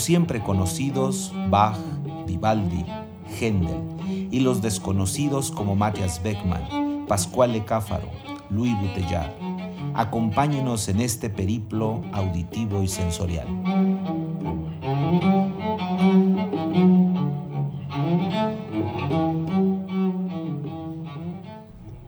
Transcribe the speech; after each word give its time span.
Los 0.00 0.06
siempre 0.06 0.40
conocidos 0.40 1.30
Bach, 1.50 1.76
Vivaldi, 2.26 2.86
Händel 3.38 4.30
y 4.30 4.40
los 4.40 4.62
desconocidos 4.62 5.50
como 5.50 5.76
Matthias 5.76 6.22
Beckmann, 6.22 7.04
Pascual 7.06 7.62
Cáfaro, 7.66 8.08
Louis 8.48 8.72
Bouteillard. 8.80 9.30
Acompáñenos 9.94 10.88
en 10.88 11.02
este 11.02 11.28
periplo 11.28 12.00
auditivo 12.14 12.82
y 12.82 12.88
sensorial. 12.88 13.46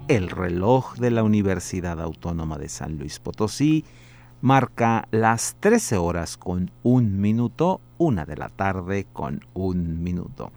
El 0.08 0.30
reloj 0.30 0.94
de 0.94 1.10
la 1.10 1.22
Universidad 1.24 2.00
Autónoma 2.00 2.56
de 2.56 2.70
San 2.70 2.96
Luis 2.96 3.18
Potosí 3.18 3.84
marca 4.42 5.06
las 5.12 5.56
13 5.60 5.96
horas 5.96 6.36
con 6.36 6.70
un 6.82 7.20
minuto, 7.20 7.80
una 7.96 8.26
de 8.26 8.36
la 8.36 8.48
tarde 8.48 9.06
con 9.12 9.46
un 9.54 10.02
minuto. 10.02 10.50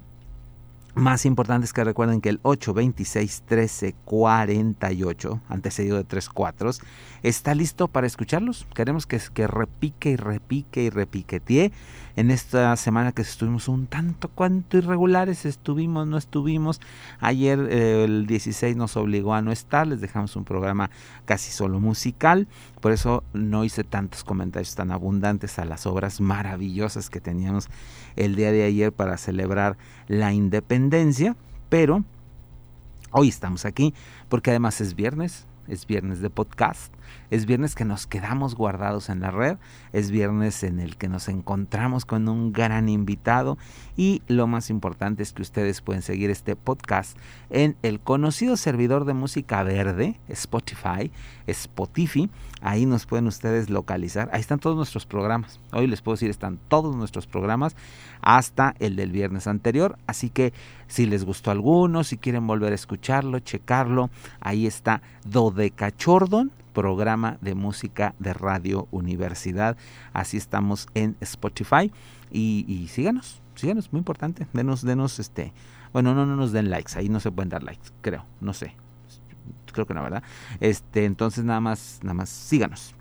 más 0.96 1.26
importante 1.26 1.66
es 1.66 1.74
que 1.74 1.84
recuerden 1.84 2.22
que 2.22 2.30
el 2.30 2.40
826 2.44 3.44
13 3.46 3.96
48, 4.06 5.42
antecedido 5.50 5.98
de 5.98 6.06
tres 6.06 6.30
cuatros, 6.30 6.82
está 7.24 7.56
listo 7.56 7.88
para 7.88 8.08
escucharlos. 8.08 8.68
Queremos 8.74 9.06
que, 9.06 9.20
que 9.34 9.48
repique 9.48 10.12
y 10.12 10.16
repique 10.16 10.84
y 10.84 10.90
repiquetee. 10.90 11.72
En 12.16 12.30
esta 12.30 12.76
semana 12.76 13.12
que 13.14 13.22
estuvimos 13.22 13.68
un 13.68 13.88
tanto 13.88 14.28
cuanto 14.28 14.78
irregulares, 14.78 15.46
estuvimos, 15.46 16.08
no 16.08 16.18
estuvimos. 16.18 16.82
Ayer 17.20 17.60
eh, 17.70 18.04
el 18.04 18.28
16 18.28 18.76
nos 18.76 18.98
obligó 18.98 19.34
a 19.34 19.42
no 19.42 19.52
estar, 19.52 19.88
les 19.88 20.02
dejamos 20.02 20.36
un 20.36 20.44
programa 20.44 20.90
casi 21.26 21.52
solo 21.52 21.80
musical. 21.80 22.48
Por 22.82 22.92
eso 22.92 23.24
no 23.34 23.64
hice 23.64 23.84
tantos 23.84 24.24
comentarios 24.24 24.76
tan 24.76 24.92
abundantes 24.92 25.60
a 25.60 25.66
las 25.66 25.86
obras 25.86 26.20
maravillosas 26.20 27.10
que 27.10 27.22
teníamos 27.22 27.70
el 28.16 28.36
día 28.36 28.52
de 28.52 28.64
ayer 28.64 28.92
para 28.92 29.18
celebrar 29.18 29.78
la 30.08 30.34
independencia, 30.34 31.36
pero 31.70 32.04
hoy 33.12 33.30
estamos 33.30 33.66
aquí 33.66 33.94
porque 34.30 34.50
además 34.50 34.82
es 34.82 34.96
viernes, 34.96 35.46
es 35.68 35.86
viernes 35.88 36.22
de 36.22 36.30
podcast, 36.30 36.94
es 37.30 37.46
viernes 37.46 37.76
que 37.76 37.86
nos 37.86 38.08
quedamos 38.08 38.56
guardados 38.56 39.10
en 39.10 39.22
la 39.22 39.32
red, 39.32 39.58
es 39.94 40.12
viernes 40.12 40.64
en 40.64 40.80
el 40.80 40.98
que 40.98 41.08
nos 41.08 41.30
encontramos 41.30 42.06
con 42.06 42.28
un 42.28 42.52
gran 42.52 42.90
invitado 42.90 43.58
y 43.96 44.22
lo 44.28 44.48
más 44.48 44.70
importante 44.70 45.24
es 45.24 45.32
que 45.34 45.42
ustedes 45.42 45.82
pueden 45.82 46.02
seguir 46.02 46.30
este 46.30 46.56
podcast 46.56 47.18
en 47.50 47.78
el 47.82 48.00
conocido 48.00 48.58
servidor 48.58 49.06
de 49.06 49.14
música 49.14 49.64
verde, 49.64 50.20
Spotify, 50.28 51.12
Spotify, 51.48 52.30
ahí 52.62 52.86
nos 52.86 53.06
pueden 53.06 53.28
ustedes 53.28 53.70
localizar, 53.70 54.30
ahí 54.34 54.42
están 54.42 54.60
todos 54.60 54.76
nuestros 54.76 55.06
programas, 55.06 55.60
hoy 55.72 55.88
les 55.88 56.02
puedo 56.02 56.16
decir 56.16 56.30
están 56.30 56.60
todos 56.68 56.96
nuestros 56.96 57.28
programas 57.28 57.76
hasta 58.22 58.76
el 58.80 58.96
del 58.96 59.12
viernes 59.12 59.48
anterior, 59.48 59.98
así 60.06 60.30
que 60.30 60.54
si 60.88 61.06
les 61.06 61.24
gustó 61.24 61.52
alguno, 61.52 62.04
si 62.04 62.18
quieren 62.18 62.46
volver 62.46 62.74
a 62.74 62.76
escucharlo, 62.76 63.40
checarlo, 63.40 64.10
ahí 64.42 64.68
está 64.68 65.02
Dodecachordon 65.26 66.52
programa 66.74 67.38
de 67.42 67.56
música 67.56 68.16
de 68.20 68.34
Radio 68.34 68.88
Universidad. 68.92 69.78
Así 70.14 70.38
estamos 70.38 70.88
en 70.94 71.16
Spotify. 71.22 71.92
Y, 72.32 72.88
síganos, 72.90 73.42
síganos, 73.56 73.92
muy 73.92 74.00
importante. 74.00 74.48
Denos, 74.54 74.82
denos 74.82 75.20
este. 75.20 75.54
Bueno, 75.94 76.16
no, 76.16 76.26
no 76.26 76.36
nos 76.36 76.52
den 76.52 76.70
likes, 76.70 76.98
ahí 76.98 77.10
no 77.10 77.20
se 77.20 77.32
pueden 77.32 77.50
dar 77.50 77.64
likes, 77.64 77.90
creo, 78.02 78.26
no 78.40 78.54
sé. 78.54 78.76
Creo 79.74 79.86
que 79.86 79.94
no, 79.94 80.04
¿verdad? 80.04 80.24
Este, 80.60 81.06
entonces 81.06 81.44
nada 81.44 81.60
más, 81.60 82.00
nada 82.02 82.14
más 82.14 82.30
síganos 82.30 82.96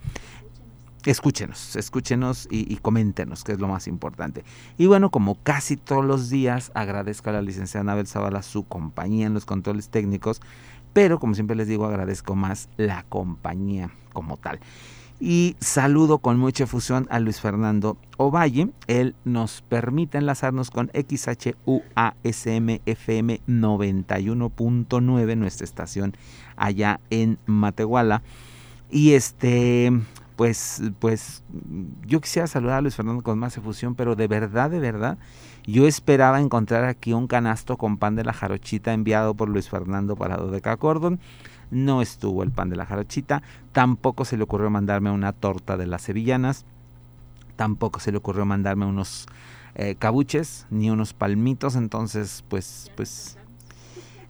escúchenos, 1.06 1.76
escúchenos 1.76 2.46
y, 2.50 2.72
y, 2.72 2.76
coméntenos, 2.76 3.44
que 3.44 3.52
es 3.52 3.60
lo 3.60 3.68
más 3.68 3.86
importante. 3.86 4.44
Y 4.76 4.86
bueno, 4.86 5.10
como 5.10 5.36
casi 5.36 5.76
todos 5.76 6.04
los 6.04 6.28
días, 6.28 6.70
agradezco 6.74 7.30
a 7.30 7.34
la 7.34 7.42
licenciada 7.42 7.82
Anabel 7.82 8.06
Zavala 8.06 8.42
su 8.42 8.64
compañía 8.64 9.26
en 9.26 9.34
los 9.34 9.46
controles 9.46 9.88
técnicos 9.88 10.40
pero 10.92 11.18
como 11.18 11.34
siempre 11.34 11.56
les 11.56 11.68
digo, 11.68 11.86
agradezco 11.86 12.34
más 12.34 12.68
la 12.76 13.04
compañía 13.04 13.90
como 14.12 14.36
tal. 14.36 14.60
Y 15.22 15.56
saludo 15.60 16.18
con 16.18 16.38
mucha 16.38 16.64
efusión 16.64 17.06
a 17.10 17.20
Luis 17.20 17.42
Fernando 17.42 17.98
Ovalle. 18.16 18.70
Él 18.86 19.14
nos 19.24 19.60
permite 19.60 20.16
enlazarnos 20.16 20.70
con 20.70 20.90
XHUASM 20.94 22.78
FM 22.86 23.42
91.9, 23.46 25.36
nuestra 25.36 25.64
estación 25.64 26.16
allá 26.56 27.00
en 27.10 27.38
Matehuala. 27.44 28.22
Y 28.90 29.12
este, 29.12 29.92
pues, 30.36 30.82
pues, 31.00 31.44
yo 32.06 32.22
quisiera 32.22 32.46
saludar 32.46 32.78
a 32.78 32.80
Luis 32.80 32.96
Fernando 32.96 33.22
con 33.22 33.38
más 33.38 33.54
efusión, 33.58 33.94
pero 33.94 34.16
de 34.16 34.26
verdad, 34.26 34.70
de 34.70 34.80
verdad, 34.80 35.18
yo 35.66 35.86
esperaba 35.86 36.40
encontrar 36.40 36.84
aquí 36.84 37.12
un 37.12 37.26
canasto 37.26 37.76
con 37.76 37.98
pan 37.98 38.16
de 38.16 38.24
la 38.24 38.32
jarochita 38.32 38.92
enviado 38.92 39.34
por 39.34 39.48
Luis 39.48 39.68
Fernando 39.68 40.16
para 40.16 40.36
Dodeca 40.36 40.76
Cordon. 40.76 41.20
No 41.70 42.02
estuvo 42.02 42.42
el 42.42 42.50
pan 42.50 42.70
de 42.70 42.76
la 42.76 42.86
jarochita. 42.86 43.42
Tampoco 43.72 44.24
se 44.24 44.36
le 44.36 44.42
ocurrió 44.42 44.70
mandarme 44.70 45.10
una 45.10 45.32
torta 45.32 45.76
de 45.76 45.86
las 45.86 46.02
sevillanas. 46.02 46.64
Tampoco 47.56 48.00
se 48.00 48.10
le 48.10 48.18
ocurrió 48.18 48.44
mandarme 48.44 48.86
unos 48.86 49.26
eh, 49.74 49.94
cabuches 49.98 50.66
ni 50.70 50.90
unos 50.90 51.12
palmitos. 51.12 51.76
Entonces, 51.76 52.44
pues, 52.48 52.90
pues 52.96 53.38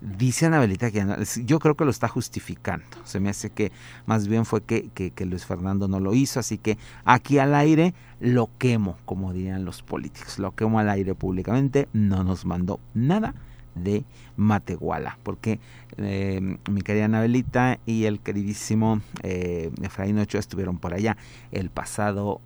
Dice 0.00 0.46
Anabelita 0.46 0.90
que 0.90 1.04
yo 1.44 1.58
creo 1.58 1.74
que 1.74 1.84
lo 1.84 1.90
está 1.90 2.08
justificando. 2.08 2.86
Se 3.04 3.20
me 3.20 3.28
hace 3.28 3.50
que 3.50 3.70
más 4.06 4.28
bien 4.28 4.46
fue 4.46 4.62
que, 4.62 4.88
que, 4.88 5.26
Luis 5.26 5.44
Fernando 5.44 5.88
no 5.88 6.00
lo 6.00 6.14
hizo. 6.14 6.40
Así 6.40 6.56
que 6.56 6.78
aquí 7.04 7.38
al 7.38 7.54
aire 7.54 7.92
lo 8.18 8.48
quemo, 8.56 8.96
como 9.04 9.34
dirían 9.34 9.66
los 9.66 9.82
políticos. 9.82 10.38
Lo 10.38 10.54
quemo 10.54 10.78
al 10.78 10.88
aire 10.88 11.14
públicamente. 11.14 11.86
No 11.92 12.24
nos 12.24 12.46
mandó 12.46 12.80
nada 12.94 13.34
de 13.74 14.04
Matehuala. 14.36 15.18
Porque 15.22 15.60
eh, 15.98 16.40
mi 16.70 16.80
querida 16.80 17.04
Anabelita 17.04 17.78
y 17.84 18.04
el 18.04 18.20
queridísimo 18.20 19.02
eh, 19.22 19.70
Efraín 19.82 20.18
Ochoa 20.18 20.40
estuvieron 20.40 20.78
por 20.78 20.94
allá 20.94 21.18
el 21.52 21.68
pasado 21.68 22.40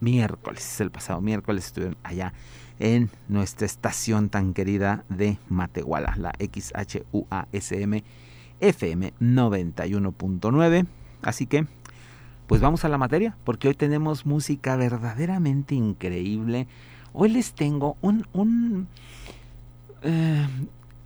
miércoles. 0.00 0.80
El 0.80 0.90
pasado 0.90 1.20
miércoles 1.20 1.66
estuvieron 1.66 1.96
allá 2.02 2.32
en 2.78 3.10
nuestra 3.28 3.66
estación 3.66 4.28
tan 4.28 4.54
querida 4.54 5.04
de 5.08 5.38
Matehuala, 5.48 6.14
la 6.16 6.32
XHUASM 6.38 8.02
FM 8.60 9.12
91.9. 9.20 10.86
Así 11.22 11.46
que, 11.46 11.66
pues 12.46 12.60
vamos 12.60 12.84
a 12.84 12.88
la 12.88 12.98
materia, 12.98 13.36
porque 13.44 13.68
hoy 13.68 13.74
tenemos 13.74 14.26
música 14.26 14.76
verdaderamente 14.76 15.74
increíble. 15.74 16.66
Hoy 17.12 17.30
les 17.30 17.52
tengo 17.52 17.96
un... 18.00 18.26
un 18.32 18.88
eh, 20.02 20.46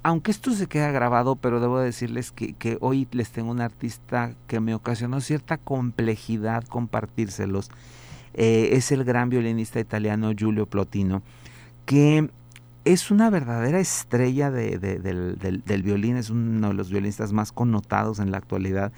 aunque 0.02 0.30
esto 0.30 0.52
se 0.52 0.68
queda 0.68 0.92
grabado, 0.92 1.34
pero 1.34 1.58
debo 1.58 1.80
decirles 1.80 2.30
que, 2.30 2.52
que, 2.52 2.78
hoy 2.80 3.08
les 3.10 3.30
tengo 3.30 3.50
un 3.50 3.60
artista 3.60 4.34
que 4.46 4.60
me 4.60 4.72
ocasionó 4.72 5.20
cierta 5.20 5.58
complejidad 5.58 6.62
compartírselos. 6.62 7.70
Eh, 8.34 8.70
es 8.72 8.92
el 8.92 9.02
gran 9.02 9.30
violinista 9.30 9.80
italiano 9.80 10.30
Giulio 10.36 10.66
Plotino, 10.66 11.22
que 11.86 12.30
es 12.84 13.10
una 13.10 13.30
verdadera 13.30 13.80
estrella 13.80 14.50
de, 14.50 14.78
del, 14.78 15.38
del, 15.64 15.82
violín, 15.82 16.16
es 16.16 16.30
uno 16.30 16.68
de 16.68 16.74
los 16.74 16.90
violinistas 16.90 17.32
más 17.32 17.50
connotados 17.50 18.18
en 18.18 18.30
la 18.30 18.38
actualidad 18.38 18.92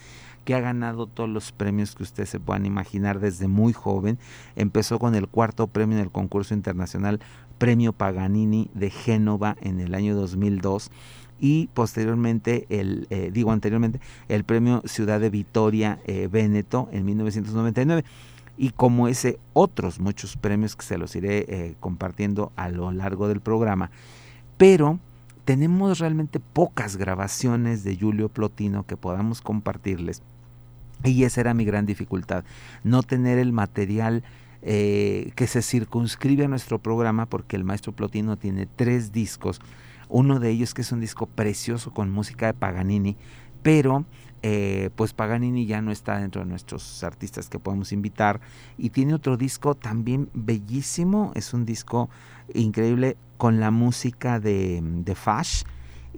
que 0.44 0.54
ha 0.54 0.60
ganado 0.60 1.06
todos 1.06 1.28
los 1.28 1.52
premios 1.52 1.94
que 1.94 2.02
ustedes 2.02 2.30
se 2.30 2.40
puedan 2.40 2.66
imaginar 2.66 3.20
desde 3.20 3.48
muy 3.48 3.72
joven. 3.72 4.18
Empezó 4.56 4.98
con 4.98 5.14
el 5.14 5.28
cuarto 5.28 5.66
premio 5.68 5.98
en 5.98 6.04
el 6.04 6.10
concurso 6.10 6.54
internacional 6.54 7.20
Premio 7.58 7.92
Paganini 7.92 8.70
de 8.74 8.90
Génova 8.90 9.56
en 9.60 9.80
el 9.80 9.94
año 9.94 10.14
2002 10.14 10.90
y 11.40 11.68
posteriormente 11.74 12.66
el 12.68 13.06
eh, 13.10 13.30
digo 13.32 13.52
anteriormente 13.52 14.00
el 14.28 14.44
premio 14.44 14.82
Ciudad 14.86 15.20
de 15.20 15.30
Vitoria 15.30 16.00
eh, 16.04 16.28
Veneto 16.30 16.88
en 16.92 17.04
1999 17.04 18.04
y 18.58 18.70
como 18.70 19.06
ese 19.06 19.38
otros 19.52 20.00
muchos 20.00 20.36
premios 20.36 20.74
que 20.74 20.84
se 20.84 20.98
los 20.98 21.14
iré 21.14 21.46
eh, 21.48 21.76
compartiendo 21.78 22.52
a 22.56 22.68
lo 22.68 22.90
largo 22.90 23.28
del 23.28 23.40
programa. 23.40 23.90
Pero 24.56 24.98
tenemos 25.44 26.00
realmente 26.00 26.40
pocas 26.40 26.96
grabaciones 26.96 27.84
de 27.84 27.96
Julio 27.96 28.28
Plotino 28.28 28.84
que 28.84 28.96
podamos 28.96 29.40
compartirles. 29.40 30.22
Y 31.04 31.22
esa 31.22 31.40
era 31.40 31.54
mi 31.54 31.64
gran 31.64 31.86
dificultad, 31.86 32.44
no 32.82 33.04
tener 33.04 33.38
el 33.38 33.52
material 33.52 34.24
eh, 34.60 35.30
que 35.36 35.46
se 35.46 35.62
circunscribe 35.62 36.44
a 36.44 36.48
nuestro 36.48 36.80
programa 36.80 37.26
porque 37.26 37.54
el 37.54 37.62
maestro 37.62 37.92
Plotino 37.92 38.36
tiene 38.36 38.66
tres 38.66 39.12
discos, 39.12 39.60
uno 40.08 40.40
de 40.40 40.50
ellos 40.50 40.74
que 40.74 40.82
es 40.82 40.90
un 40.90 40.98
disco 40.98 41.26
precioso 41.26 41.94
con 41.94 42.10
música 42.10 42.46
de 42.46 42.54
Paganini, 42.54 43.16
pero 43.62 44.04
eh, 44.42 44.90
pues 44.96 45.12
Paganini 45.12 45.66
ya 45.66 45.82
no 45.82 45.90
está 45.90 46.18
dentro 46.18 46.42
de 46.42 46.48
nuestros 46.48 47.02
artistas 47.04 47.48
que 47.48 47.58
podemos 47.58 47.92
invitar. 47.92 48.40
Y 48.76 48.90
tiene 48.90 49.14
otro 49.14 49.36
disco 49.36 49.74
también 49.74 50.30
bellísimo, 50.34 51.32
es 51.34 51.54
un 51.54 51.64
disco 51.64 52.08
increíble 52.54 53.16
con 53.36 53.60
la 53.60 53.70
música 53.70 54.40
de, 54.40 54.80
de 54.82 55.14
Fash, 55.14 55.62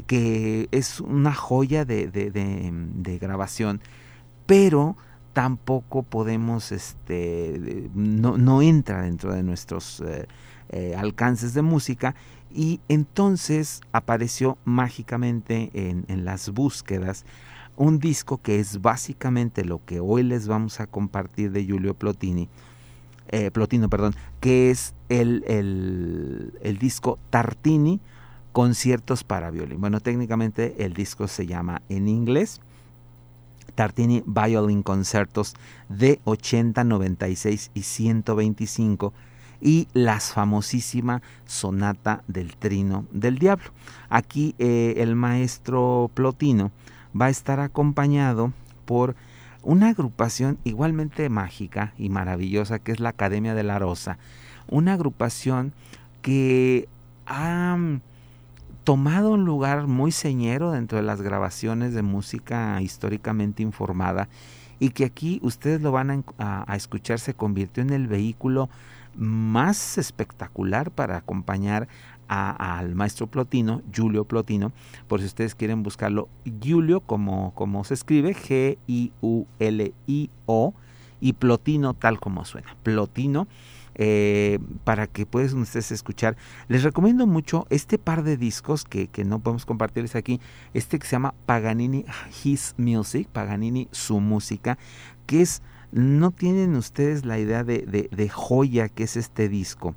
que 0.06 0.68
es 0.70 1.00
una 1.00 1.34
joya 1.34 1.84
de, 1.84 2.08
de, 2.08 3.18
grabación, 3.18 3.80
pero 4.46 4.96
tampoco 5.32 6.02
podemos, 6.02 6.72
este, 6.72 7.90
no, 7.94 8.38
no 8.38 8.62
entra 8.62 9.02
dentro 9.02 9.32
de 9.32 9.42
nuestros 9.42 10.00
eh, 10.00 10.26
eh, 10.70 10.94
alcances 10.96 11.54
de 11.54 11.62
música. 11.62 12.14
Y 12.52 12.80
entonces 12.88 13.80
apareció 13.92 14.58
mágicamente 14.64 15.70
en, 15.72 16.04
en 16.08 16.24
las 16.24 16.50
búsquedas 16.50 17.24
un 17.80 17.98
disco 17.98 18.36
que 18.42 18.60
es 18.60 18.82
básicamente 18.82 19.64
lo 19.64 19.82
que 19.86 20.00
hoy 20.00 20.22
les 20.22 20.46
vamos 20.46 20.80
a 20.80 20.86
compartir 20.86 21.50
de 21.50 21.64
Giulio 21.64 21.94
Plotini, 21.94 22.46
eh, 23.28 23.50
Plotino, 23.50 23.88
perdón, 23.88 24.14
que 24.38 24.70
es 24.70 24.94
el, 25.08 25.44
el, 25.46 26.78
disco 26.78 27.18
Tartini, 27.30 27.98
conciertos 28.52 29.24
para 29.24 29.50
violín. 29.50 29.80
Bueno, 29.80 30.00
técnicamente 30.00 30.84
el 30.84 30.92
disco 30.92 31.26
se 31.26 31.46
llama 31.46 31.80
en 31.88 32.06
inglés 32.06 32.60
Tartini 33.74 34.22
Violin 34.26 34.82
Concertos 34.82 35.54
de 35.88 36.20
80, 36.24 36.84
96 36.84 37.70
y 37.72 37.80
125 37.80 39.14
y 39.62 39.88
las 39.94 40.32
famosísima 40.32 41.22
Sonata 41.46 42.24
del 42.28 42.58
Trino 42.58 43.06
del 43.10 43.38
Diablo. 43.38 43.70
Aquí 44.10 44.54
eh, 44.58 44.96
el 44.98 45.16
maestro 45.16 46.10
Plotino 46.12 46.72
va 47.18 47.26
a 47.26 47.30
estar 47.30 47.60
acompañado 47.60 48.52
por 48.84 49.14
una 49.62 49.88
agrupación 49.88 50.58
igualmente 50.64 51.28
mágica 51.28 51.92
y 51.98 52.08
maravillosa 52.08 52.78
que 52.78 52.92
es 52.92 53.00
la 53.00 53.10
Academia 53.10 53.54
de 53.54 53.62
la 53.62 53.78
Rosa, 53.78 54.18
una 54.68 54.94
agrupación 54.94 55.72
que 56.22 56.88
ha 57.26 57.76
tomado 58.84 59.32
un 59.32 59.44
lugar 59.44 59.86
muy 59.86 60.12
señero 60.12 60.72
dentro 60.72 60.98
de 60.98 61.04
las 61.04 61.20
grabaciones 61.20 61.94
de 61.94 62.02
música 62.02 62.80
históricamente 62.80 63.62
informada 63.62 64.28
y 64.78 64.90
que 64.90 65.04
aquí 65.04 65.38
ustedes 65.42 65.82
lo 65.82 65.92
van 65.92 66.24
a, 66.38 66.64
a 66.66 66.76
escuchar 66.76 67.18
se 67.18 67.34
convirtió 67.34 67.82
en 67.82 67.90
el 67.90 68.08
vehículo 68.08 68.70
más 69.14 69.98
espectacular 69.98 70.90
para 70.90 71.18
acompañar 71.18 71.88
al 72.30 72.94
maestro 72.94 73.26
Plotino, 73.26 73.82
Giulio 73.92 74.24
Plotino, 74.24 74.70
por 75.08 75.18
si 75.18 75.26
ustedes 75.26 75.56
quieren 75.56 75.82
buscarlo, 75.82 76.28
Giulio 76.62 77.00
como, 77.00 77.52
como 77.54 77.82
se 77.82 77.94
escribe, 77.94 78.34
G-I-U-L-I-O, 78.34 79.14
y 81.22 81.32
Plotino 81.34 81.94
tal 81.94 82.20
como 82.20 82.44
suena, 82.44 82.76
Plotino. 82.82 83.48
Eh, 84.02 84.60
para 84.84 85.08
que 85.08 85.26
puedan 85.26 85.58
ustedes 85.58 85.90
escuchar. 85.90 86.36
Les 86.68 86.84
recomiendo 86.84 87.26
mucho 87.26 87.66
este 87.68 87.98
par 87.98 88.22
de 88.22 88.38
discos 88.38 88.84
que, 88.84 89.08
que, 89.08 89.24
no 89.24 89.40
podemos 89.40 89.66
compartirles 89.66 90.14
aquí, 90.16 90.40
este 90.72 90.98
que 90.98 91.06
se 91.06 91.16
llama 91.16 91.34
Paganini 91.44 92.06
His 92.42 92.76
Music, 92.78 93.28
Paganini 93.28 93.88
su 93.90 94.20
música, 94.20 94.78
que 95.26 95.42
es, 95.42 95.60
no 95.92 96.30
tienen 96.30 96.76
ustedes 96.76 97.26
la 97.26 97.38
idea 97.40 97.62
de, 97.62 97.80
de, 97.80 98.08
de 98.10 98.28
joya 98.30 98.88
que 98.88 99.02
es 99.02 99.16
este 99.16 99.50
disco 99.50 99.94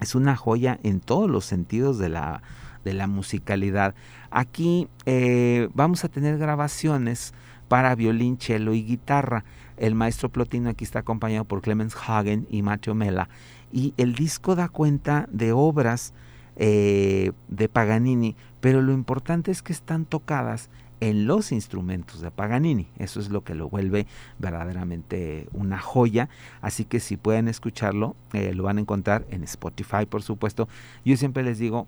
es 0.00 0.14
una 0.14 0.36
joya 0.36 0.78
en 0.82 1.00
todos 1.00 1.30
los 1.30 1.44
sentidos 1.44 1.98
de 1.98 2.08
la, 2.08 2.42
de 2.84 2.94
la 2.94 3.06
musicalidad. 3.06 3.94
Aquí 4.30 4.88
eh, 5.06 5.68
vamos 5.74 6.04
a 6.04 6.08
tener 6.08 6.38
grabaciones 6.38 7.34
para 7.68 7.94
violín, 7.94 8.38
cello 8.38 8.72
y 8.74 8.84
guitarra. 8.84 9.44
El 9.76 9.94
maestro 9.94 10.28
Plotino 10.28 10.70
aquí 10.70 10.84
está 10.84 11.00
acompañado 11.00 11.44
por 11.44 11.62
Clemens 11.62 11.96
Hagen 12.06 12.46
y 12.50 12.62
Matteo 12.62 12.94
Mela. 12.94 13.28
Y 13.72 13.92
el 13.96 14.14
disco 14.14 14.54
da 14.54 14.68
cuenta 14.68 15.28
de 15.30 15.52
obras 15.52 16.14
eh, 16.56 17.32
de 17.48 17.68
Paganini, 17.68 18.36
pero 18.60 18.80
lo 18.80 18.92
importante 18.92 19.50
es 19.50 19.62
que 19.62 19.72
están 19.72 20.04
tocadas 20.04 20.70
en 21.00 21.26
los 21.26 21.52
instrumentos 21.52 22.20
de 22.20 22.30
Paganini. 22.30 22.88
Eso 22.98 23.20
es 23.20 23.30
lo 23.30 23.44
que 23.44 23.54
lo 23.54 23.68
vuelve 23.68 24.06
verdaderamente 24.38 25.48
una 25.52 25.78
joya. 25.78 26.28
Así 26.60 26.84
que 26.84 27.00
si 27.00 27.16
pueden 27.16 27.48
escucharlo, 27.48 28.16
eh, 28.32 28.54
lo 28.54 28.64
van 28.64 28.78
a 28.78 28.80
encontrar 28.80 29.26
en 29.30 29.42
Spotify, 29.44 30.06
por 30.08 30.22
supuesto. 30.22 30.68
Yo 31.04 31.16
siempre 31.16 31.42
les 31.42 31.58
digo, 31.58 31.86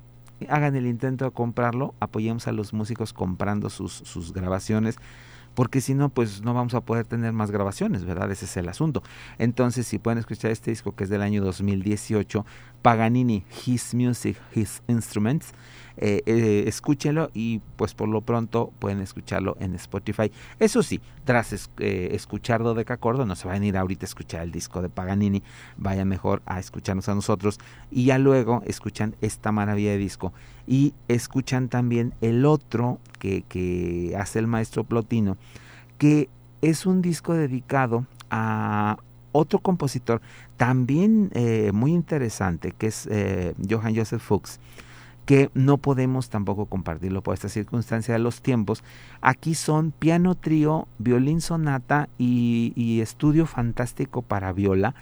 hagan 0.48 0.76
el 0.76 0.86
intento 0.86 1.24
de 1.24 1.30
comprarlo, 1.30 1.94
apoyemos 2.00 2.46
a 2.46 2.52
los 2.52 2.72
músicos 2.72 3.12
comprando 3.12 3.70
sus, 3.70 3.92
sus 3.92 4.32
grabaciones 4.32 4.98
porque 5.58 5.80
si 5.80 5.92
no, 5.92 6.08
pues 6.08 6.42
no 6.42 6.54
vamos 6.54 6.74
a 6.74 6.82
poder 6.82 7.04
tener 7.04 7.32
más 7.32 7.50
grabaciones, 7.50 8.04
¿verdad? 8.04 8.30
Ese 8.30 8.44
es 8.44 8.56
el 8.56 8.68
asunto. 8.68 9.02
Entonces, 9.38 9.88
si 9.88 9.98
pueden 9.98 10.18
escuchar 10.20 10.52
este 10.52 10.70
disco 10.70 10.94
que 10.94 11.02
es 11.02 11.10
del 11.10 11.20
año 11.20 11.42
2018, 11.42 12.46
Paganini, 12.80 13.44
His 13.66 13.92
Music, 13.92 14.36
His 14.54 14.84
Instruments, 14.86 15.48
eh, 16.00 16.22
eh, 16.26 16.64
escúchenlo 16.66 17.30
y 17.34 17.60
pues 17.76 17.94
por 17.94 18.08
lo 18.08 18.20
pronto 18.20 18.72
pueden 18.78 19.00
escucharlo 19.00 19.56
en 19.60 19.74
Spotify. 19.74 20.30
Eso 20.58 20.82
sí, 20.82 21.00
tras 21.24 21.70
eh, 21.78 22.08
escuchar 22.12 22.62
Dodeca 22.62 22.96
Cordo, 22.96 23.26
no 23.26 23.36
se 23.36 23.48
vayan 23.48 23.62
a 23.64 23.66
ir 23.66 23.76
ahorita 23.76 24.04
a 24.04 24.08
escuchar 24.08 24.42
el 24.42 24.52
disco 24.52 24.82
de 24.82 24.88
Paganini, 24.88 25.42
vayan 25.76 26.08
mejor 26.08 26.42
a 26.46 26.58
escucharnos 26.58 27.08
a 27.08 27.14
nosotros 27.14 27.58
y 27.90 28.06
ya 28.06 28.18
luego 28.18 28.62
escuchan 28.66 29.16
esta 29.20 29.52
maravilla 29.52 29.90
de 29.90 29.98
disco 29.98 30.32
y 30.66 30.94
escuchan 31.08 31.68
también 31.68 32.14
el 32.20 32.46
otro 32.46 32.98
que, 33.18 33.42
que 33.42 34.14
hace 34.18 34.38
el 34.38 34.46
maestro 34.46 34.84
Plotino, 34.84 35.36
que 35.98 36.28
es 36.62 36.86
un 36.86 37.02
disco 37.02 37.34
dedicado 37.34 38.06
a 38.30 38.98
otro 39.32 39.58
compositor 39.60 40.20
también 40.56 41.30
eh, 41.34 41.70
muy 41.72 41.92
interesante, 41.92 42.72
que 42.76 42.88
es 42.88 43.06
eh, 43.10 43.54
Johann 43.68 43.96
Joseph 43.96 44.20
Fuchs, 44.20 44.58
que 45.28 45.50
no 45.52 45.76
podemos 45.76 46.30
tampoco 46.30 46.64
compartirlo 46.64 47.22
por 47.22 47.34
esta 47.34 47.50
circunstancia 47.50 48.14
de 48.14 48.18
los 48.18 48.40
tiempos. 48.40 48.82
Aquí 49.20 49.54
son 49.54 49.90
piano 49.90 50.34
trío, 50.34 50.88
violín 50.98 51.42
sonata 51.42 52.08
y, 52.16 53.00
estudio 53.02 53.44
fantástico 53.44 54.22
para 54.22 54.54
viola. 54.54 54.94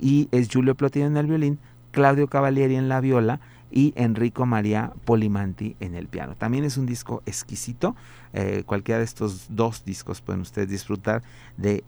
Y 0.00 0.26
es 0.32 0.48
Giulio 0.48 0.74
Plotino 0.74 1.06
en 1.06 1.16
el 1.16 1.28
violín, 1.28 1.60
Claudio 1.92 2.26
Cavalieri 2.26 2.74
en 2.74 2.88
la 2.88 3.00
viola 3.00 3.38
y 3.70 3.92
Enrico 3.94 4.46
María 4.46 4.94
Polimanti 5.04 5.76
en 5.78 5.94
el 5.94 6.08
piano. 6.08 6.34
También 6.34 6.64
es 6.64 6.76
un 6.76 6.86
disco 6.86 7.22
exquisito. 7.24 7.94
Eh, 8.32 8.62
cualquiera 8.66 8.98
de 8.98 9.04
estos 9.04 9.46
dos 9.48 9.84
discos 9.84 10.20
pueden 10.20 10.42
ustedes 10.42 10.68
disfrutar 10.68 11.22
de 11.56 11.84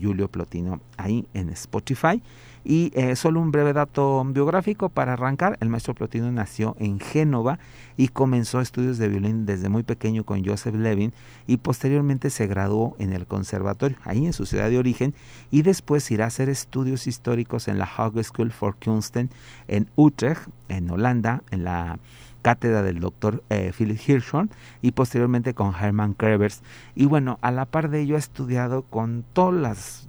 Giulio 0.00 0.28
Plotino 0.28 0.80
ahí 0.96 1.26
en 1.34 1.50
Spotify. 1.50 2.22
Y 2.64 2.92
eh, 2.94 3.16
solo 3.16 3.40
un 3.40 3.50
breve 3.50 3.72
dato 3.72 4.22
biográfico 4.24 4.88
para 4.88 5.14
arrancar, 5.14 5.56
el 5.60 5.68
maestro 5.68 5.94
Plotino 5.94 6.30
nació 6.30 6.76
en 6.78 7.00
Génova 7.00 7.58
y 7.96 8.08
comenzó 8.08 8.60
estudios 8.60 8.98
de 8.98 9.08
violín 9.08 9.46
desde 9.46 9.68
muy 9.68 9.82
pequeño 9.82 10.24
con 10.24 10.44
Joseph 10.44 10.76
Levin 10.76 11.12
y 11.48 11.56
posteriormente 11.56 12.30
se 12.30 12.46
graduó 12.46 12.94
en 13.00 13.12
el 13.12 13.26
conservatorio, 13.26 13.96
ahí 14.04 14.26
en 14.26 14.32
su 14.32 14.46
ciudad 14.46 14.70
de 14.70 14.78
origen, 14.78 15.12
y 15.50 15.62
después 15.62 16.08
irá 16.12 16.24
a 16.24 16.28
hacer 16.28 16.48
estudios 16.48 17.08
históricos 17.08 17.66
en 17.66 17.78
la 17.78 17.90
Hogeschool 17.98 18.52
for 18.52 18.76
Kunsten 18.76 19.30
en 19.66 19.90
Utrecht, 19.96 20.48
en 20.68 20.88
Holanda, 20.88 21.42
en 21.50 21.64
la 21.64 21.98
cátedra 22.42 22.82
del 22.82 23.00
doctor 23.00 23.42
eh, 23.48 23.72
Philip 23.76 23.98
Hirschhorn 24.06 24.50
y 24.82 24.92
posteriormente 24.92 25.54
con 25.54 25.72
Hermann 25.74 26.14
Krevers. 26.14 26.62
Y 26.94 27.06
bueno, 27.06 27.38
a 27.40 27.50
la 27.50 27.64
par 27.64 27.88
de 27.88 28.00
ello 28.00 28.16
ha 28.16 28.18
estudiado 28.18 28.82
con 28.82 29.24
todas 29.32 29.54
las 29.54 30.06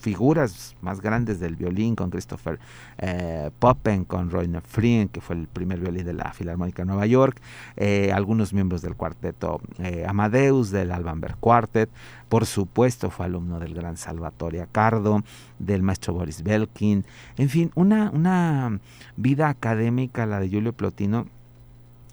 figuras 0.00 0.76
más 0.80 1.00
grandes 1.00 1.40
del 1.40 1.56
violín, 1.56 1.96
con 1.96 2.10
Christopher 2.10 2.60
eh, 2.98 3.50
Poppen, 3.58 4.04
con 4.04 4.30
Roy 4.30 4.48
Frien, 4.64 5.08
que 5.08 5.20
fue 5.20 5.34
el 5.34 5.48
primer 5.48 5.80
violín 5.80 6.04
de 6.04 6.12
la 6.12 6.32
Filarmónica 6.32 6.82
de 6.82 6.86
Nueva 6.86 7.04
York, 7.06 7.40
eh, 7.76 8.12
algunos 8.14 8.52
miembros 8.52 8.80
del 8.80 8.94
cuarteto 8.94 9.60
Amadeus, 10.06 10.70
del 10.70 10.92
Albanberg 10.92 11.36
Quartet, 11.40 11.90
por 12.28 12.46
supuesto 12.46 13.10
fue 13.10 13.26
alumno 13.26 13.58
del 13.58 13.74
gran 13.74 13.96
Salvatore 13.96 14.62
Accardo, 14.62 15.24
del 15.58 15.82
maestro 15.82 16.14
Boris 16.14 16.44
Belkin, 16.44 17.04
en 17.36 17.48
fin, 17.48 17.72
una, 17.74 18.10
una 18.10 18.78
vida 19.16 19.48
académica, 19.48 20.26
la 20.26 20.38
de 20.38 20.48
Giulio 20.48 20.72
Plotino, 20.72 21.26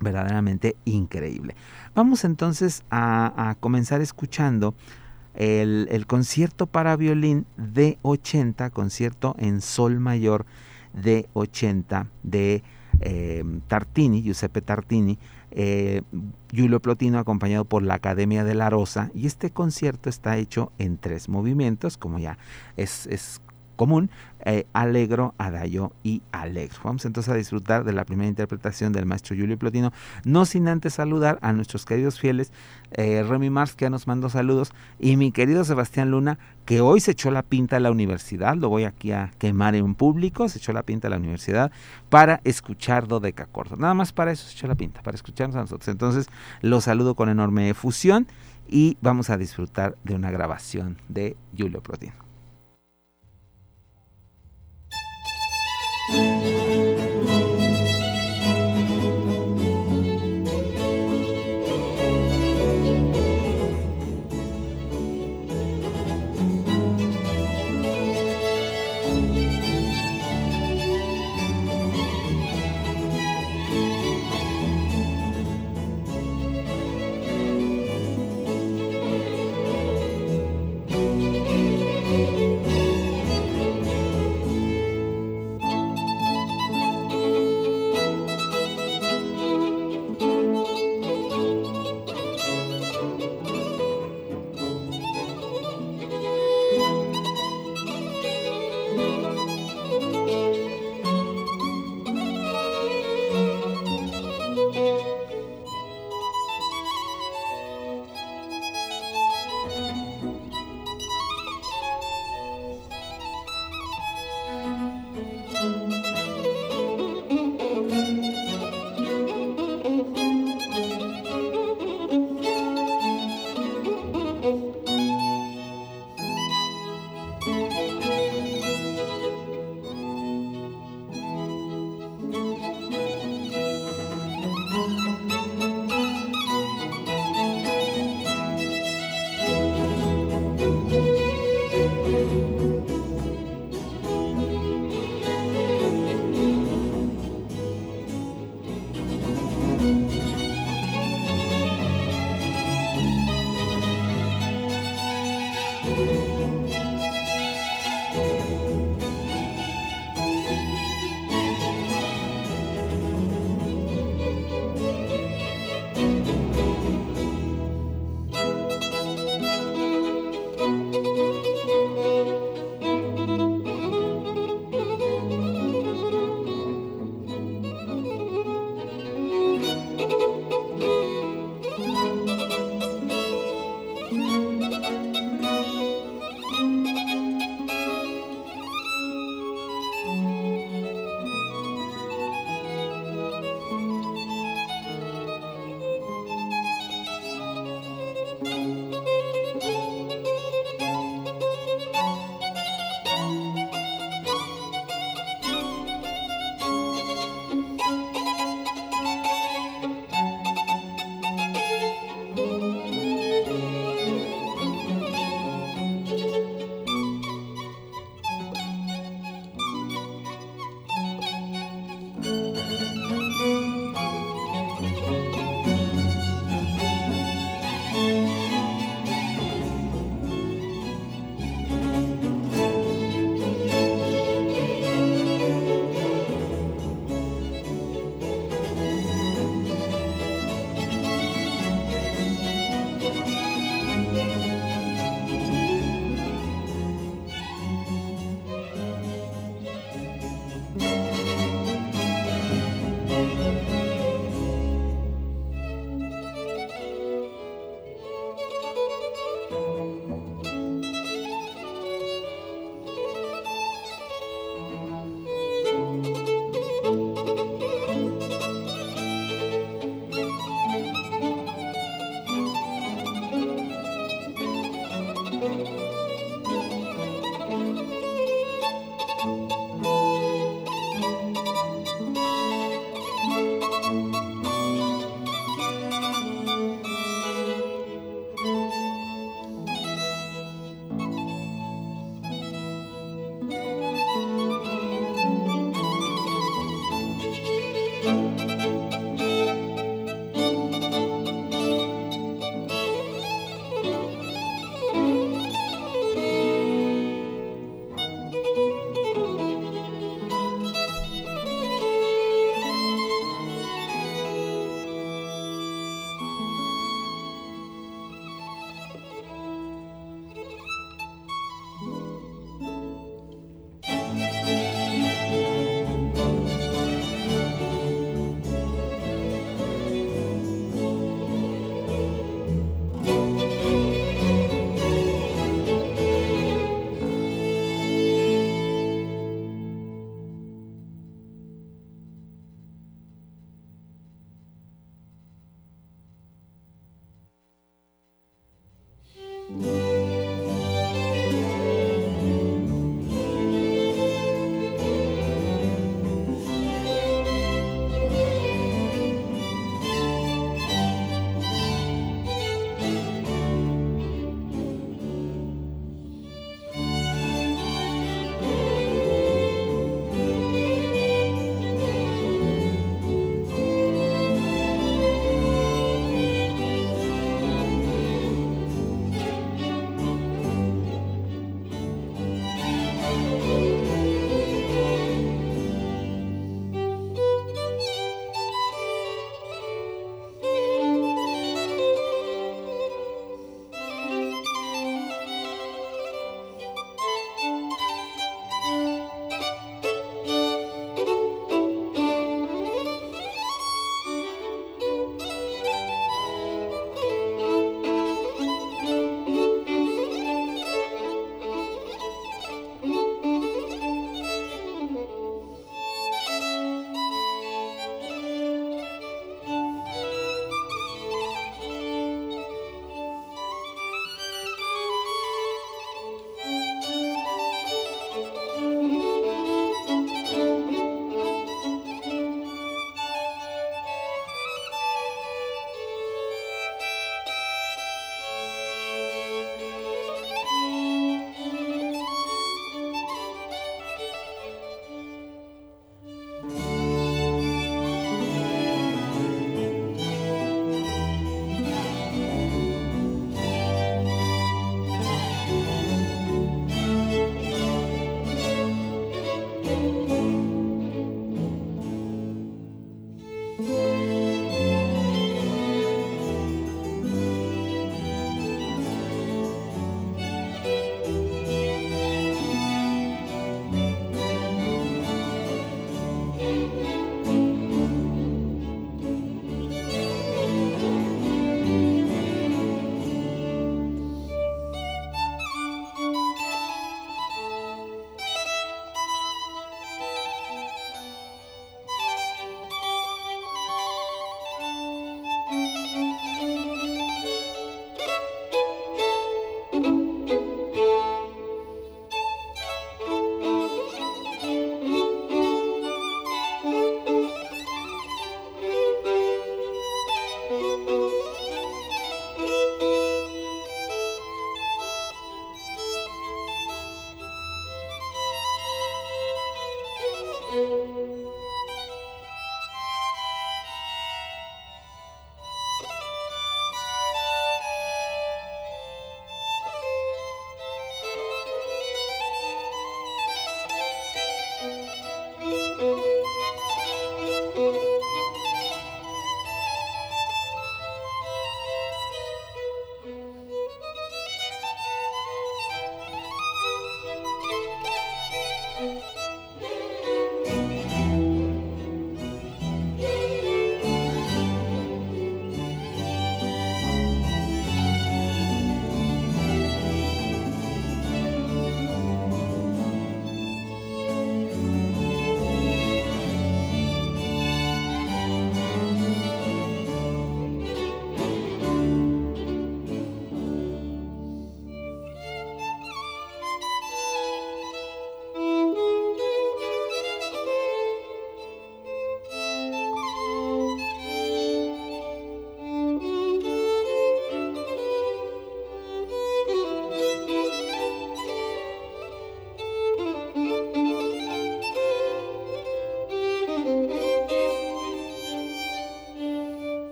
verdaderamente 0.00 0.76
increíble. 0.84 1.54
Vamos 1.94 2.24
entonces 2.24 2.84
a, 2.90 3.56
comenzar 3.60 4.00
escuchando 4.00 4.74
el, 5.34 6.04
concierto 6.06 6.66
para 6.66 6.96
violín 6.96 7.46
de 7.56 7.98
80, 8.02 8.70
concierto 8.70 9.34
en 9.38 9.60
sol 9.60 10.00
mayor 10.00 10.46
de 10.92 11.28
80 11.34 12.08
de 12.22 12.62
eh, 13.00 13.44
Tartini, 13.68 14.22
Giuseppe 14.22 14.62
Tartini, 14.62 15.18
eh, 15.50 16.02
Giulio 16.50 16.80
Plotino 16.80 17.18
acompañado 17.18 17.64
por 17.64 17.82
la 17.82 17.94
Academia 17.94 18.44
de 18.44 18.54
la 18.54 18.68
Rosa 18.70 19.10
y 19.14 19.26
este 19.26 19.50
concierto 19.50 20.08
está 20.08 20.36
hecho 20.36 20.72
en 20.78 20.98
tres 20.98 21.28
movimientos, 21.28 21.96
como 21.96 22.18
ya 22.18 22.38
es 22.76 23.40
común, 23.78 24.10
eh, 24.48 24.66
Alegro, 24.72 25.34
Adagio 25.36 25.92
y 26.02 26.22
Alegro. 26.32 26.78
Vamos 26.82 27.04
entonces 27.04 27.30
a 27.30 27.36
disfrutar 27.36 27.84
de 27.84 27.92
la 27.92 28.06
primera 28.06 28.28
interpretación 28.28 28.94
del 28.94 29.04
maestro 29.04 29.36
Julio 29.36 29.58
Plotino, 29.58 29.92
no 30.24 30.46
sin 30.46 30.68
antes 30.68 30.94
saludar 30.94 31.38
a 31.42 31.52
nuestros 31.52 31.84
queridos 31.84 32.18
fieles, 32.18 32.50
eh, 32.92 33.22
Remy 33.22 33.50
Mars, 33.50 33.74
que 33.74 33.84
ya 33.84 33.90
nos 33.90 34.06
mandó 34.06 34.30
saludos, 34.30 34.72
y 34.98 35.18
mi 35.18 35.32
querido 35.32 35.64
Sebastián 35.64 36.10
Luna, 36.10 36.38
que 36.64 36.80
hoy 36.80 37.00
se 37.00 37.10
echó 37.10 37.30
la 37.30 37.42
pinta 37.42 37.76
a 37.76 37.80
la 37.80 37.90
universidad, 37.90 38.56
lo 38.56 38.70
voy 38.70 38.84
aquí 38.84 39.12
a 39.12 39.32
quemar 39.38 39.74
en 39.74 39.94
público, 39.94 40.48
se 40.48 40.58
echó 40.58 40.72
la 40.72 40.82
pinta 40.82 41.08
a 41.08 41.10
la 41.10 41.18
universidad 41.18 41.70
para 42.08 42.40
escuchar 42.44 43.06
Dodeca 43.06 43.44
Corto. 43.44 43.76
Nada 43.76 43.92
más 43.92 44.12
para 44.12 44.32
eso 44.32 44.48
se 44.48 44.54
echó 44.54 44.66
la 44.66 44.76
pinta, 44.76 45.02
para 45.02 45.14
escucharnos 45.14 45.56
a 45.56 45.60
nosotros. 45.60 45.88
Entonces, 45.88 46.26
lo 46.62 46.80
saludo 46.80 47.14
con 47.14 47.28
enorme 47.28 47.68
efusión 47.68 48.26
y 48.66 48.96
vamos 49.02 49.28
a 49.28 49.36
disfrutar 49.36 49.98
de 50.04 50.14
una 50.14 50.30
grabación 50.30 50.96
de 51.08 51.36
Julio 51.54 51.82
Plotino. 51.82 52.27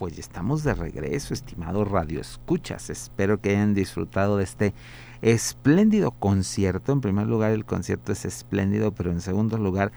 Pues 0.00 0.18
estamos 0.18 0.64
de 0.64 0.72
regreso, 0.72 1.34
estimados 1.34 1.86
Radio 1.86 2.22
Escuchas. 2.22 2.88
Espero 2.88 3.38
que 3.38 3.50
hayan 3.50 3.74
disfrutado 3.74 4.38
de 4.38 4.44
este 4.44 4.72
espléndido 5.20 6.10
concierto. 6.10 6.92
En 6.92 7.02
primer 7.02 7.26
lugar, 7.26 7.50
el 7.50 7.66
concierto 7.66 8.10
es 8.10 8.24
espléndido, 8.24 8.92
pero 8.92 9.10
en 9.10 9.20
segundo 9.20 9.58
lugar, 9.58 9.92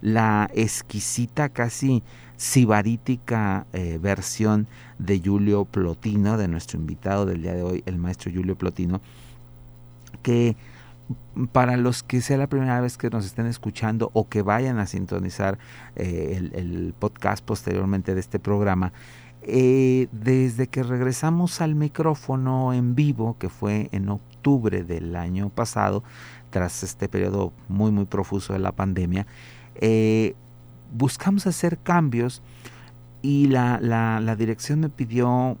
la 0.00 0.48
exquisita, 0.54 1.48
casi 1.48 2.04
sibarítica 2.36 3.66
eh, 3.72 3.98
versión 4.00 4.68
de 5.00 5.20
Julio 5.20 5.64
Plotino, 5.64 6.38
de 6.38 6.46
nuestro 6.46 6.78
invitado 6.78 7.26
del 7.26 7.42
día 7.42 7.54
de 7.54 7.64
hoy, 7.64 7.82
el 7.84 7.98
maestro 7.98 8.30
Julio 8.32 8.56
Plotino, 8.56 9.00
que 10.22 10.56
para 11.52 11.76
los 11.76 12.02
que 12.02 12.20
sea 12.20 12.36
la 12.36 12.46
primera 12.46 12.80
vez 12.80 12.96
que 12.96 13.10
nos 13.10 13.24
estén 13.24 13.46
escuchando 13.46 14.10
o 14.12 14.28
que 14.28 14.42
vayan 14.42 14.78
a 14.78 14.86
sintonizar 14.86 15.58
eh, 15.96 16.50
el, 16.52 16.94
podcast 16.98 17.44
posteriormente 17.44 18.14
de 18.14 18.20
este 18.20 18.38
programa, 18.38 18.92
eh, 19.50 20.08
desde 20.12 20.66
que 20.66 20.82
regresamos 20.82 21.62
al 21.62 21.74
micrófono 21.74 22.74
en 22.74 22.94
vivo, 22.94 23.36
que 23.38 23.48
fue 23.48 23.88
en 23.92 24.10
octubre 24.10 24.84
del 24.84 25.16
año 25.16 25.48
pasado, 25.48 26.04
tras 26.50 26.82
este 26.82 27.08
periodo 27.08 27.54
muy 27.66 27.90
muy 27.90 28.04
profuso 28.04 28.52
de 28.52 28.58
la 28.58 28.72
pandemia, 28.72 29.26
eh, 29.76 30.34
buscamos 30.92 31.46
hacer 31.46 31.78
cambios 31.78 32.42
y 33.22 33.46
la, 33.46 33.78
la, 33.80 34.36
dirección 34.36 34.80
me 34.80 34.90
pidió 34.90 35.56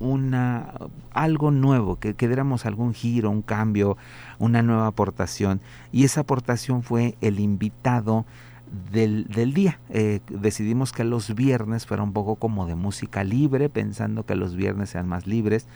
una 0.00 0.72
algo 1.12 1.50
nuevo, 1.50 1.96
que, 1.96 2.14
que 2.14 2.28
diéramos 2.28 2.64
algún 2.64 2.94
giro, 2.94 3.28
un 3.28 3.42
cambio, 3.42 3.98
una 4.38 4.62
nueva 4.62 4.86
aportación. 4.86 5.60
Y 5.92 6.04
esa 6.04 6.22
aportación 6.22 6.82
fue 6.82 7.16
el 7.20 7.40
invitado 7.40 8.24
del, 8.90 9.24
del 9.28 9.54
día. 9.54 9.78
Eh, 9.90 10.20
decidimos 10.28 10.92
que 10.92 11.04
los 11.04 11.34
viernes 11.34 11.86
fuera 11.86 12.02
un 12.02 12.12
poco 12.12 12.36
como 12.36 12.66
de 12.66 12.74
música 12.74 13.24
libre, 13.24 13.68
pensando 13.68 14.24
que 14.24 14.34
los 14.34 14.56
viernes 14.56 14.90
sean 14.90 15.08
más 15.08 15.26
libres. 15.26 15.66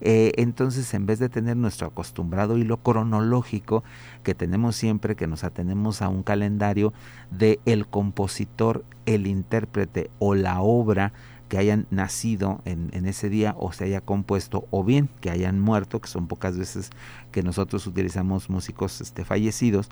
Eh, 0.00 0.32
entonces, 0.36 0.92
en 0.94 1.06
vez 1.06 1.18
de 1.18 1.28
tener 1.28 1.56
nuestro 1.56 1.88
acostumbrado 1.88 2.56
hilo 2.56 2.78
cronológico 2.78 3.82
que 4.22 4.34
tenemos 4.34 4.76
siempre, 4.76 5.16
que 5.16 5.26
nos 5.26 5.44
atenemos 5.44 6.02
a 6.02 6.08
un 6.08 6.22
calendario 6.22 6.92
de 7.30 7.60
el 7.66 7.86
compositor, 7.86 8.84
el 9.06 9.26
intérprete 9.26 10.10
o 10.18 10.34
la 10.34 10.60
obra 10.60 11.12
que 11.48 11.58
hayan 11.58 11.86
nacido 11.90 12.60
en, 12.66 12.90
en, 12.92 13.06
ese 13.06 13.30
día 13.30 13.54
o 13.58 13.72
se 13.72 13.84
haya 13.84 14.02
compuesto 14.02 14.66
o 14.70 14.84
bien 14.84 15.08
que 15.20 15.30
hayan 15.30 15.58
muerto, 15.58 16.00
que 16.00 16.08
son 16.08 16.28
pocas 16.28 16.58
veces 16.58 16.90
que 17.32 17.42
nosotros 17.42 17.86
utilizamos 17.86 18.50
músicos 18.50 19.00
este, 19.00 19.24
fallecidos, 19.24 19.88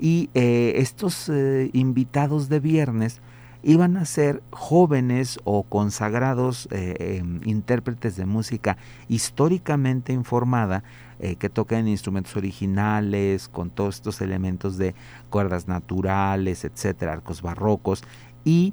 y 0.00 0.30
eh, 0.34 0.72
estos 0.76 1.28
eh, 1.28 1.70
invitados 1.74 2.48
de 2.48 2.58
viernes 2.58 3.20
iban 3.62 3.98
a 3.98 4.06
ser 4.06 4.42
jóvenes 4.50 5.38
o 5.44 5.64
consagrados 5.64 6.66
eh, 6.70 7.18
em, 7.20 7.40
intérpretes 7.44 8.16
de 8.16 8.24
música 8.24 8.78
históricamente 9.08 10.12
informada 10.12 10.82
que 11.38 11.50
tocan 11.50 11.86
instrumentos 11.86 12.34
originales 12.34 13.50
con 13.50 13.68
todos 13.68 13.96
estos 13.96 14.22
elementos 14.22 14.78
de 14.78 14.94
cuerdas 15.28 15.68
naturales, 15.68 16.64
etcétera, 16.64 17.12
arcos 17.12 17.42
barrocos 17.42 18.02
y 18.42 18.72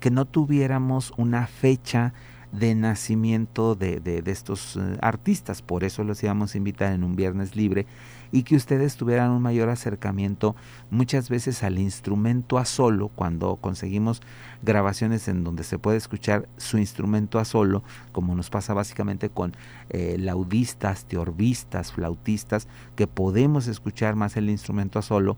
que 0.00 0.10
no 0.10 0.24
tuviéramos 0.24 1.12
una 1.16 1.46
fecha 1.46 2.12
de 2.52 2.74
nacimiento 2.74 3.74
de, 3.74 4.00
de, 4.00 4.22
estos 4.30 4.78
artistas, 5.00 5.62
por 5.62 5.84
eso 5.84 6.04
los 6.04 6.22
íbamos 6.22 6.54
a 6.54 6.58
invitar 6.58 6.92
en 6.92 7.04
un 7.04 7.16
viernes 7.16 7.56
libre 7.56 7.86
y 8.32 8.42
que 8.42 8.56
ustedes 8.56 8.96
tuvieran 8.96 9.30
un 9.30 9.42
mayor 9.42 9.68
acercamiento 9.68 10.56
muchas 10.90 11.28
veces 11.28 11.62
al 11.62 11.78
instrumento 11.78 12.58
a 12.58 12.64
solo, 12.64 13.08
cuando 13.08 13.56
conseguimos 13.56 14.20
grabaciones 14.62 15.28
en 15.28 15.44
donde 15.44 15.64
se 15.64 15.78
puede 15.78 15.96
escuchar 15.96 16.48
su 16.56 16.78
instrumento 16.78 17.38
a 17.38 17.44
solo, 17.44 17.82
como 18.12 18.34
nos 18.34 18.50
pasa 18.50 18.74
básicamente 18.74 19.28
con 19.28 19.54
eh, 19.90 20.16
laudistas, 20.18 21.04
teorbistas, 21.04 21.92
flautistas, 21.92 22.68
que 22.94 23.06
podemos 23.06 23.68
escuchar 23.68 24.16
más 24.16 24.36
el 24.36 24.50
instrumento 24.50 24.98
a 24.98 25.02
solo, 25.02 25.36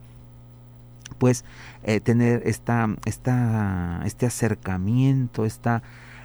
pues 1.19 1.45
eh, 1.85 2.01
tener 2.01 2.43
esta, 2.47 2.89
esta, 3.05 4.03
este 4.05 4.27
acercamiento, 4.27 5.45
esta 5.45 5.83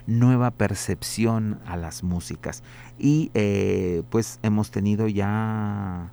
nueva 0.07 0.51
percepción 0.51 1.59
a 1.65 1.77
las 1.77 2.03
músicas. 2.03 2.63
Y 2.97 3.31
eh, 3.33 4.03
pues 4.09 4.39
hemos 4.43 4.71
tenido 4.71 5.07
ya 5.07 6.11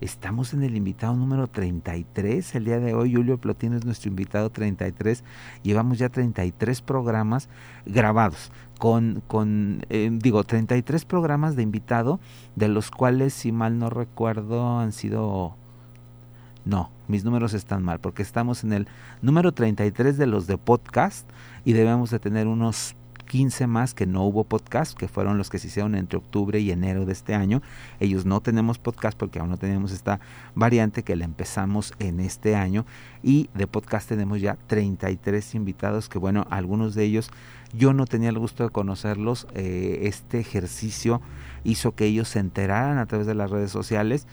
Estamos 0.00 0.54
en 0.54 0.62
el 0.62 0.76
invitado 0.76 1.16
número 1.16 1.48
33. 1.48 2.54
El 2.54 2.66
día 2.66 2.78
de 2.78 2.94
hoy 2.94 3.12
Julio 3.12 3.38
Plotino 3.38 3.76
es 3.76 3.84
nuestro 3.84 4.08
invitado 4.08 4.48
33. 4.48 5.24
Llevamos 5.64 5.98
ya 5.98 6.08
33 6.08 6.82
programas 6.82 7.48
grabados 7.84 8.52
con, 8.78 9.24
con 9.26 9.84
eh, 9.90 10.08
digo, 10.12 10.44
33 10.44 11.04
programas 11.04 11.56
de 11.56 11.64
invitado, 11.64 12.20
de 12.54 12.68
los 12.68 12.92
cuales, 12.92 13.34
si 13.34 13.50
mal 13.50 13.78
no 13.78 13.90
recuerdo, 13.90 14.78
han 14.78 14.92
sido... 14.92 15.56
No, 16.64 16.92
mis 17.08 17.24
números 17.24 17.52
están 17.54 17.82
mal, 17.82 17.98
porque 17.98 18.22
estamos 18.22 18.62
en 18.62 18.72
el 18.74 18.88
número 19.20 19.52
33 19.52 20.16
de 20.16 20.26
los 20.26 20.46
de 20.46 20.58
podcast 20.58 21.28
y 21.64 21.72
debemos 21.72 22.10
de 22.10 22.20
tener 22.20 22.46
unos 22.46 22.94
15 23.28 23.66
más 23.68 23.94
que 23.94 24.06
no 24.06 24.24
hubo 24.24 24.42
podcast, 24.44 24.98
que 24.98 25.06
fueron 25.06 25.38
los 25.38 25.50
que 25.50 25.58
se 25.58 25.68
hicieron 25.68 25.94
entre 25.94 26.18
octubre 26.18 26.58
y 26.58 26.72
enero 26.72 27.06
de 27.06 27.12
este 27.12 27.34
año. 27.34 27.62
Ellos 28.00 28.26
no 28.26 28.40
tenemos 28.40 28.78
podcast 28.78 29.16
porque 29.16 29.38
aún 29.38 29.50
no 29.50 29.58
tenemos 29.58 29.92
esta 29.92 30.18
variante 30.54 31.04
que 31.04 31.14
la 31.14 31.24
empezamos 31.24 31.92
en 32.00 32.18
este 32.18 32.56
año. 32.56 32.86
Y 33.22 33.50
de 33.54 33.66
podcast 33.66 34.08
tenemos 34.08 34.40
ya 34.40 34.56
33 34.66 35.54
invitados, 35.54 36.08
que 36.08 36.18
bueno, 36.18 36.46
algunos 36.50 36.94
de 36.94 37.04
ellos 37.04 37.30
yo 37.74 37.92
no 37.92 38.06
tenía 38.06 38.30
el 38.30 38.38
gusto 38.38 38.64
de 38.64 38.70
conocerlos. 38.70 39.46
Eh, 39.54 40.00
este 40.02 40.40
ejercicio 40.40 41.20
hizo 41.64 41.94
que 41.94 42.06
ellos 42.06 42.28
se 42.28 42.38
enteraran 42.38 42.98
a 42.98 43.06
través 43.06 43.26
de 43.26 43.34
las 43.34 43.50
redes 43.50 43.70
sociales 43.70 44.26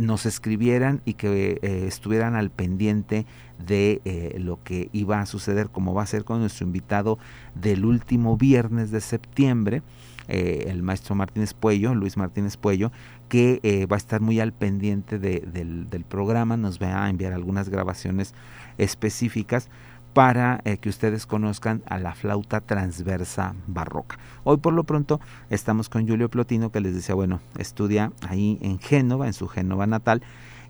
nos 0.00 0.26
escribieran 0.26 1.00
y 1.04 1.14
que 1.14 1.58
eh, 1.62 1.84
estuvieran 1.86 2.34
al 2.34 2.50
pendiente 2.50 3.26
de 3.64 4.00
eh, 4.04 4.36
lo 4.38 4.62
que 4.62 4.88
iba 4.92 5.20
a 5.20 5.26
suceder, 5.26 5.70
como 5.70 5.94
va 5.94 6.02
a 6.02 6.06
ser 6.06 6.24
con 6.24 6.40
nuestro 6.40 6.66
invitado 6.66 7.18
del 7.54 7.84
último 7.84 8.36
viernes 8.36 8.90
de 8.90 9.00
septiembre, 9.00 9.82
eh, 10.28 10.66
el 10.68 10.82
maestro 10.82 11.14
Martínez 11.14 11.54
Puello, 11.54 11.94
Luis 11.94 12.16
Martínez 12.16 12.56
Puello, 12.56 12.92
que 13.28 13.86
va 13.90 13.96
a 13.96 13.98
estar 13.98 14.20
muy 14.20 14.40
al 14.40 14.52
pendiente 14.52 15.18
de, 15.18 15.40
del, 15.40 15.88
del 15.88 16.04
programa, 16.04 16.56
nos 16.56 16.80
va 16.80 17.04
a 17.04 17.08
enviar 17.08 17.32
algunas 17.32 17.70
grabaciones 17.70 18.34
específicas 18.76 19.70
para 20.12 20.60
eh, 20.64 20.76
que 20.76 20.88
ustedes 20.88 21.26
conozcan 21.26 21.82
a 21.86 21.98
la 21.98 22.14
flauta 22.14 22.60
transversa 22.60 23.54
barroca. 23.66 24.18
Hoy 24.44 24.58
por 24.58 24.74
lo 24.74 24.84
pronto 24.84 25.20
estamos 25.50 25.88
con 25.88 26.06
Julio 26.06 26.28
Plotino 26.28 26.70
que 26.70 26.80
les 26.80 26.94
decía, 26.94 27.14
bueno, 27.14 27.40
estudia 27.58 28.12
ahí 28.28 28.58
en 28.60 28.78
Génova, 28.78 29.26
en 29.26 29.32
su 29.32 29.48
Génova 29.48 29.86
natal, 29.86 30.22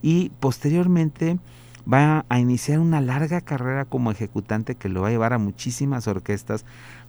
y 0.02 0.30
posteriormente 0.40 1.38
va 1.90 2.24
a 2.28 2.38
iniciar 2.38 2.78
una 2.78 3.00
larga 3.00 3.40
carrera 3.40 3.84
como 3.84 4.10
ejecutante 4.10 4.76
que 4.76 4.88
lo 4.88 5.02
va 5.02 5.08
a 5.08 5.10
llevar 5.10 5.32
a 5.32 5.38
muchísimas 5.38 6.06
orquestas, 6.06 6.64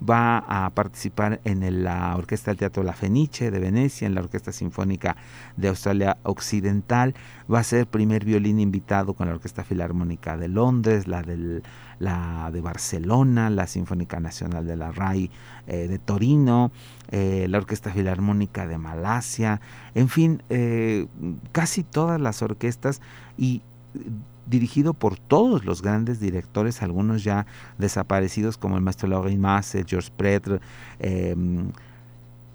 va 0.08 0.38
a 0.38 0.70
participar 0.72 1.42
en 1.44 1.84
la 1.84 2.16
Orquesta 2.16 2.52
del 2.52 2.58
Teatro 2.58 2.84
La 2.84 2.94
Fenice 2.94 3.52
de 3.52 3.60
Venecia, 3.60 4.08
en 4.08 4.16
la 4.16 4.22
Orquesta 4.22 4.52
Sinfónica 4.52 5.16
de 5.58 5.68
Australia 5.68 6.18
Occidental, 6.24 7.14
va 7.52 7.60
a 7.60 7.64
ser 7.64 7.88
primer 7.88 8.26
violín 8.26 8.60
invitado 8.60 9.14
con 9.14 9.28
la 9.28 9.34
Orquesta 9.34 9.64
Filarmónica 9.64 10.38
de 10.38 10.48
Londres, 10.48 11.08
la, 11.08 11.24
la 12.00 12.50
de 12.52 12.62
Barcelona, 12.62 13.50
la 13.50 13.68
Sinfónica 13.68 14.20
Nacional 14.20 14.66
de 14.66 14.76
la 14.76 14.92
RAI 14.92 15.30
eh, 15.68 15.88
de 15.88 16.00
Torino, 16.00 16.72
eh, 17.12 17.46
la 17.50 17.60
Orquesta 17.60 17.92
Filarmónica 17.92 18.68
de 18.68 18.78
Malasia, 18.78 19.62
en 19.94 20.10
fin, 20.10 20.42
eh, 20.50 21.08
casi 21.52 21.84
todas 21.84 22.20
las 22.20 22.42
orquestas 22.42 23.02
y 23.38 23.62
dirigido 24.46 24.94
por 24.94 25.18
todos 25.18 25.66
los 25.66 25.82
grandes 25.82 26.20
directores, 26.20 26.82
algunos 26.82 27.24
ya 27.24 27.46
desaparecidos 27.78 28.58
como 28.58 28.76
el 28.76 28.82
maestro 28.82 29.08
Laurie 29.08 29.38
Masse, 29.38 29.86
George 29.88 30.12
Pretre, 30.16 30.60
eh, 31.00 31.36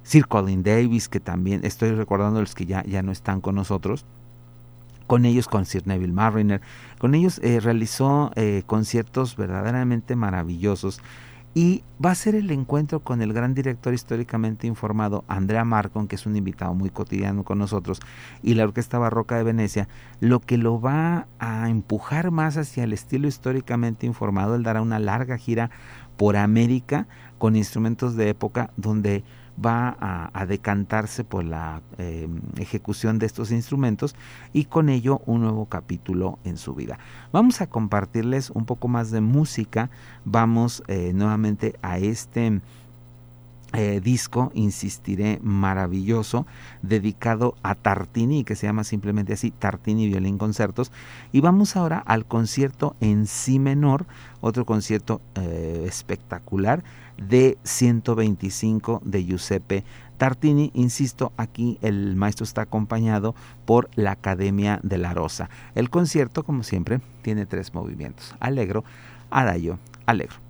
Sir 0.03 0.27
Colin 0.27 0.63
Davis, 0.63 1.09
que 1.09 1.21
también 1.21 1.61
estoy 1.65 1.93
recordando 1.93 2.41
los 2.41 2.55
que 2.55 2.67
ya, 2.67 2.83
ya 2.85 3.03
no 3.03 3.13
están 3.13 3.41
con 3.41 3.55
nosotros. 3.55 4.07
Con 5.07 5.25
ellos, 5.25 5.49
con 5.49 5.65
Sir 5.65 5.87
Neville 5.87 6.13
Mariner, 6.13 6.61
con 6.99 7.15
ellos 7.15 7.41
eh, 7.43 7.61
realizó 7.61 8.31
eh, 8.37 8.63
conciertos 8.67 9.37
verdaderamente 9.37 10.17
maravillosos 10.17 11.01
y 11.55 11.83
va 12.05 12.11
a 12.13 12.15
ser 12.15 12.35
el 12.35 12.51
encuentro 12.51 13.01
con 13.01 13.23
el 13.23 13.33
gran 13.33 13.55
director 13.55 13.93
históricamente 13.93 14.67
informado, 14.67 15.25
Andrea 15.29 15.65
Marcon, 15.65 16.07
que 16.07 16.17
es 16.17 16.27
un 16.27 16.37
invitado 16.37 16.75
muy 16.75 16.91
cotidiano 16.91 17.45
con 17.45 17.59
nosotros, 17.59 18.01
y 18.43 18.55
la 18.55 18.65
Orquesta 18.65 18.99
Barroca 18.99 19.37
de 19.37 19.45
Venecia, 19.45 19.89
lo 20.21 20.41
que 20.41 20.59
lo 20.59 20.81
va 20.81 21.27
a 21.39 21.69
empujar 21.69 22.31
más 22.31 22.57
hacia 22.57 22.85
el 22.85 22.93
estilo 22.93 23.29
históricamente 23.29 24.07
informado. 24.07 24.55
Él 24.55 24.63
dará 24.63 24.83
una 24.83 24.99
larga 24.99 25.37
gira 25.37 25.71
por 26.17 26.37
América 26.37 27.07
con 27.39 27.57
instrumentos 27.57 28.17
de 28.17 28.29
época 28.29 28.71
donde 28.77 29.25
va 29.65 29.97
a, 30.33 30.47
decantarse 30.47 31.25
por 31.25 31.45
la 31.45 31.83
em, 31.99 32.41
ejecución 32.57 33.19
de 33.19 33.27
estos 33.27 33.51
instrumentos 33.51 34.15
y 34.53 34.65
con 34.65 34.89
ello 34.89 35.21
un 35.27 35.43
nuevo 35.43 35.67
capítulo 35.67 36.39
en 36.45 36.57
su 36.57 36.75
vida. 36.75 36.99
Vamos 37.33 37.61
a 37.61 37.67
compartirles 37.67 38.51
un 38.51 38.65
poco 38.65 38.89
más 38.89 39.11
de 39.11 39.21
música, 39.21 39.91
vamos 40.25 40.83
eh, 40.87 41.13
nuevamente 41.15 41.77
a 41.83 41.99
este 41.99 42.61
eh, 43.75 44.01
disco, 44.03 44.51
insistiré, 44.55 45.41
maravilloso, 45.43 46.47
dedicado 46.81 47.55
a 47.63 47.75
Tartini, 47.75 48.43
que 48.43 48.57
se 48.57 48.67
llama 48.67 48.83
simplemente 48.83 49.35
así, 49.35 49.51
Tartini 49.51 50.09
Violín 50.09 50.39
Concertos. 50.39 50.91
Y 51.33 51.43
vamos 51.43 51.77
ahora 51.77 51.99
al 51.99 52.25
concierto 52.25 52.97
en 53.01 53.27
Si 53.27 53.59
menor, 53.59 54.07
otro 54.41 54.65
concierto 54.65 55.21
eh, 55.35 55.85
espectacular 55.87 56.83
de 57.19 57.59
125 57.65 59.03
de 59.05 59.25
Giuseppe 59.25 59.85
Tartini. 60.17 60.71
Insisto, 60.75 61.33
aquí 61.37 61.79
el 61.83 62.17
maestro 62.17 62.45
está 62.45 62.63
acompañado 62.63 63.35
por 63.65 63.91
la 63.95 64.13
Academia 64.13 64.81
de 64.83 64.99
la 64.99 65.15
Rosa. 65.15 65.51
El 65.75 65.91
concierto, 65.91 66.45
como 66.45 66.63
siempre, 66.63 67.01
tiene 67.23 67.47
tres 67.47 67.75
movimientos, 67.75 68.35
alegro, 68.41 68.85
adagio, 69.31 69.79
alegro. 70.07 70.48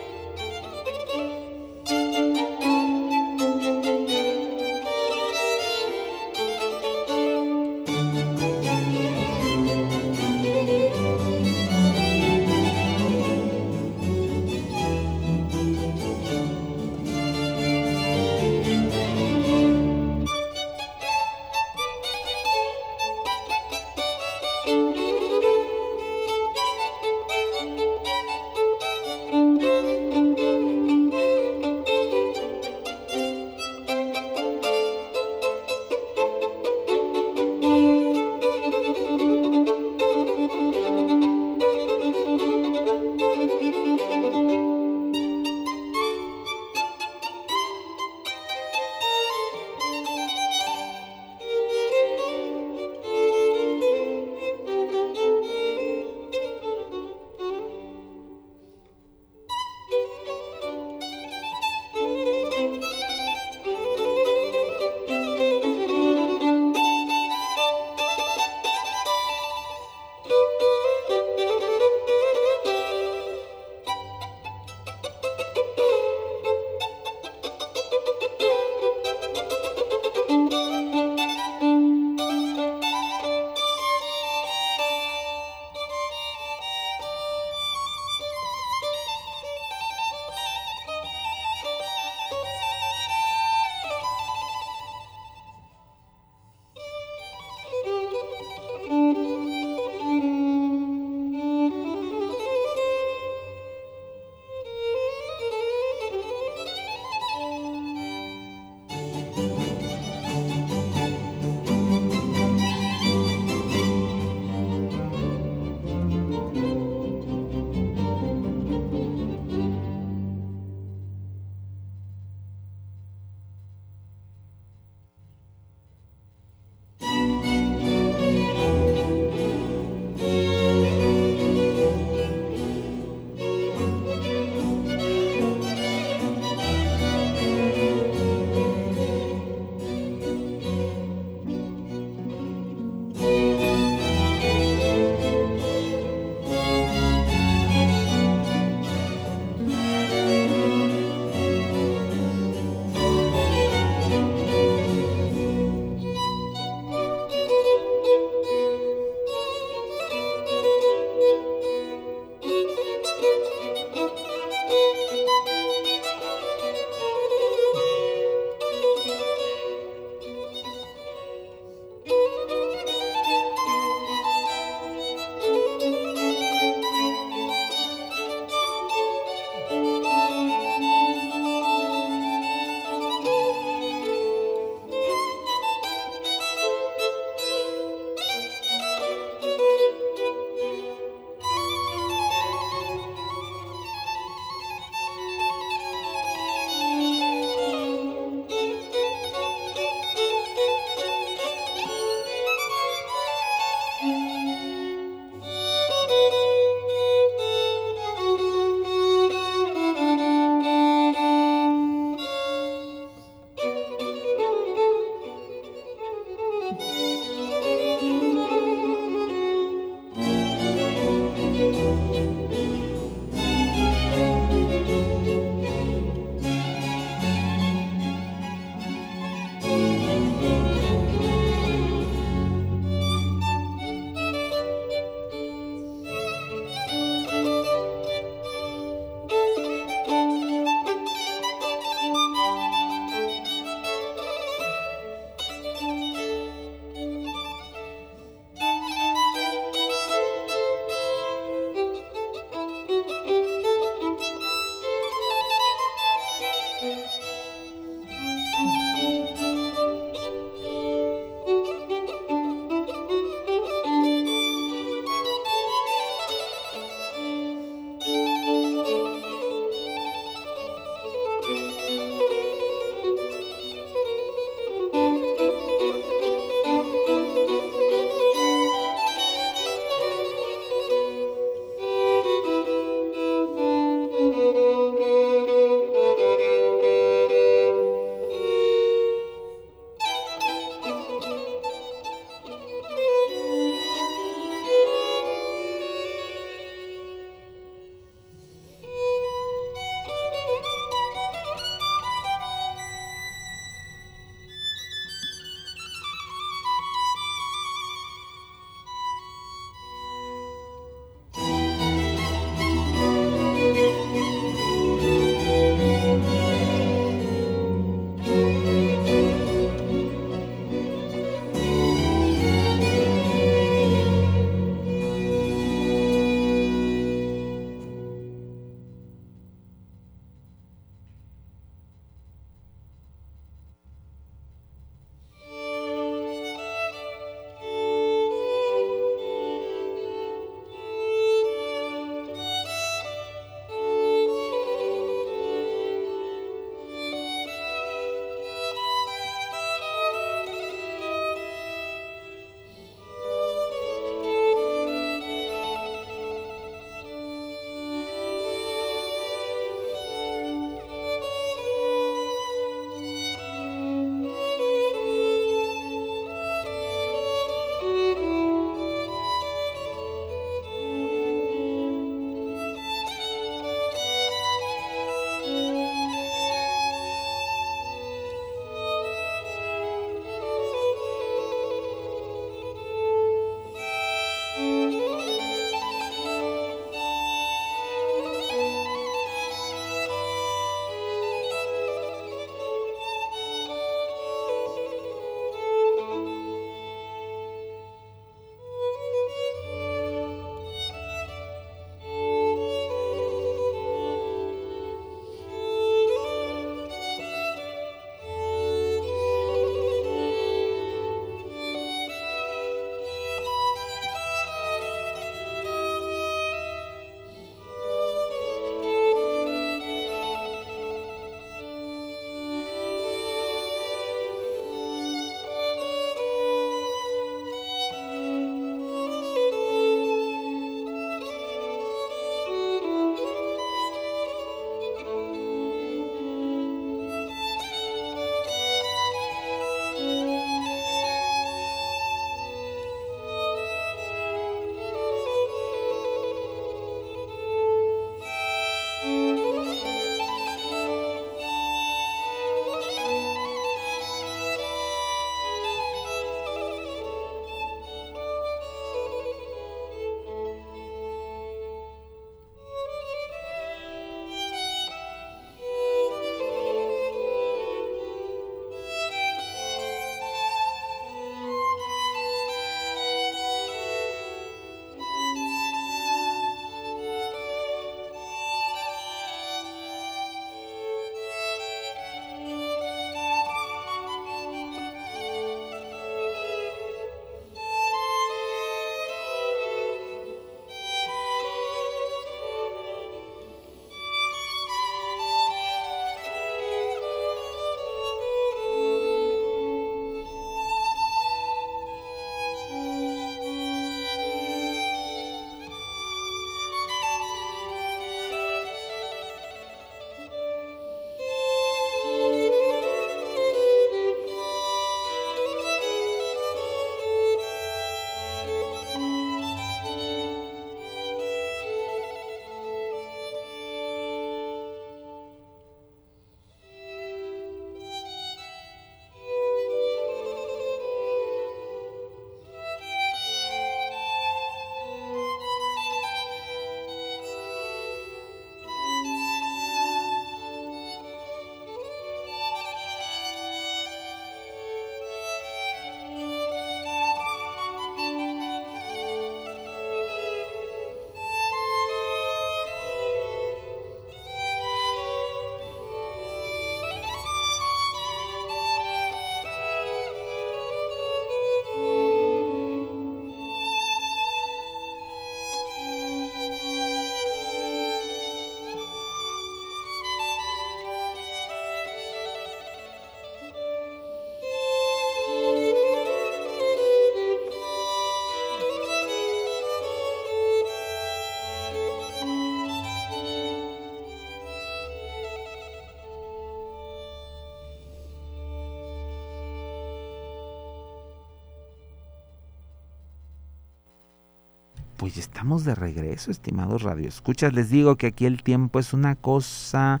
Pues 595.02 595.16
estamos 595.16 595.64
de 595.64 595.74
regreso, 595.74 596.30
estimados 596.30 596.82
radioescuchas. 596.82 597.52
Les 597.52 597.70
digo 597.70 597.96
que 597.96 598.06
aquí 598.06 598.24
el 598.24 598.44
tiempo 598.44 598.78
es 598.78 598.92
una 598.92 599.16
cosa 599.16 600.00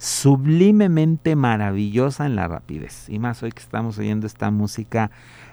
sublimemente 0.00 1.36
maravillosa 1.36 2.24
en 2.24 2.34
la 2.34 2.48
rapidez. 2.48 3.06
Y 3.10 3.18
más 3.18 3.42
hoy 3.42 3.52
que 3.52 3.60
estamos 3.60 3.98
oyendo 3.98 4.26
esta 4.26 4.50
música 4.50 5.10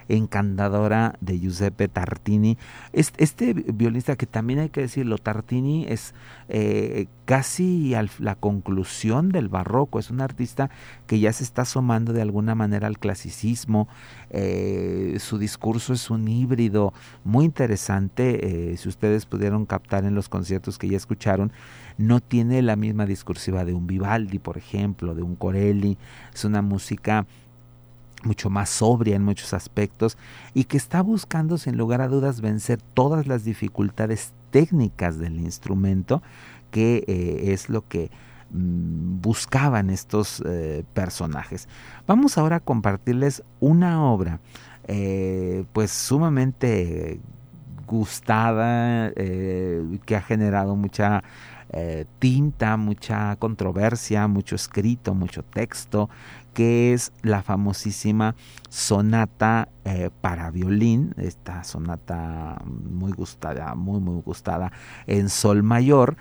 encantadora 0.08 1.14
de 1.20 1.38
Giuseppe 1.38 1.88
Tartini. 1.88 2.56
Este, 2.92 3.52
violista 3.52 4.16
que 4.16 4.26
también 4.26 4.58
hay 4.58 4.70
que 4.70 4.80
decirlo, 4.80 5.18
Tartini 5.18 5.84
es 5.86 6.14
eh, 6.48 7.06
casi 7.26 7.94
la 8.18 8.34
conclusión 8.34 9.28
del 9.28 9.48
barroco, 9.48 9.98
es 9.98 10.10
un 10.10 10.22
artista 10.22 10.70
que 11.06 11.20
ya 11.20 11.32
se 11.32 11.44
está 11.44 11.62
asomando 11.62 12.12
de 12.12 12.22
alguna 12.22 12.54
manera 12.54 12.86
al 12.86 12.98
clasicismo, 12.98 13.86
eh, 14.30 15.16
su 15.20 15.38
discurso 15.38 15.92
es 15.92 16.08
un 16.10 16.26
híbrido 16.26 16.94
muy 17.24 17.44
interesante, 17.44 18.72
eh, 18.72 18.76
si 18.78 18.88
ustedes 18.88 19.26
pudieron 19.26 19.66
captar 19.66 20.04
en 20.04 20.14
los 20.14 20.30
conciertos 20.30 20.78
que 20.78 20.88
ya 20.88 20.96
escucharon, 20.96 21.52
no 21.98 22.20
tiene 22.20 22.62
la 22.62 22.76
misma 22.76 23.04
discursiva 23.04 23.64
de 23.64 23.74
un 23.74 23.86
Vivaldi, 23.86 24.37
por 24.38 24.58
ejemplo, 24.58 25.14
de 25.14 25.22
un 25.22 25.36
Corelli, 25.36 25.98
es 26.34 26.44
una 26.44 26.62
música 26.62 27.26
mucho 28.24 28.50
más 28.50 28.68
sobria 28.68 29.16
en 29.16 29.24
muchos 29.24 29.52
aspectos 29.52 30.18
y 30.54 30.64
que 30.64 30.76
está 30.76 31.02
buscando 31.02 31.58
sin 31.58 31.76
lugar 31.76 32.00
a 32.00 32.08
dudas 32.08 32.40
vencer 32.40 32.80
todas 32.94 33.26
las 33.26 33.44
dificultades 33.44 34.32
técnicas 34.50 35.18
del 35.18 35.38
instrumento 35.40 36.22
que 36.70 37.04
eh, 37.06 37.52
es 37.52 37.68
lo 37.68 37.86
que 37.86 38.10
mm, 38.50 39.20
buscaban 39.20 39.90
estos 39.90 40.42
eh, 40.46 40.84
personajes. 40.94 41.68
Vamos 42.06 42.38
ahora 42.38 42.56
a 42.56 42.60
compartirles 42.60 43.42
una 43.60 44.04
obra 44.04 44.40
eh, 44.86 45.64
pues 45.72 45.90
sumamente 45.90 47.20
gustada 47.86 49.10
que 49.14 50.14
ha 50.14 50.20
generado 50.20 50.76
mucha 50.76 51.22
tinta, 52.18 52.76
mucha 52.76 53.36
controversia, 53.36 54.26
mucho 54.26 54.54
escrito, 54.54 55.14
mucho 55.14 55.42
texto, 55.42 56.08
que 56.58 56.92
es 56.92 57.12
la 57.22 57.42
famosísima 57.42 58.34
sonata 58.68 59.68
eh, 59.84 60.10
para 60.20 60.50
violín, 60.50 61.14
esta 61.16 61.62
sonata 61.62 62.60
muy 62.64 63.12
gustada, 63.12 63.76
muy 63.76 64.00
muy 64.00 64.20
gustada 64.22 64.72
en 65.06 65.28
sol 65.28 65.62
mayor, 65.62 66.16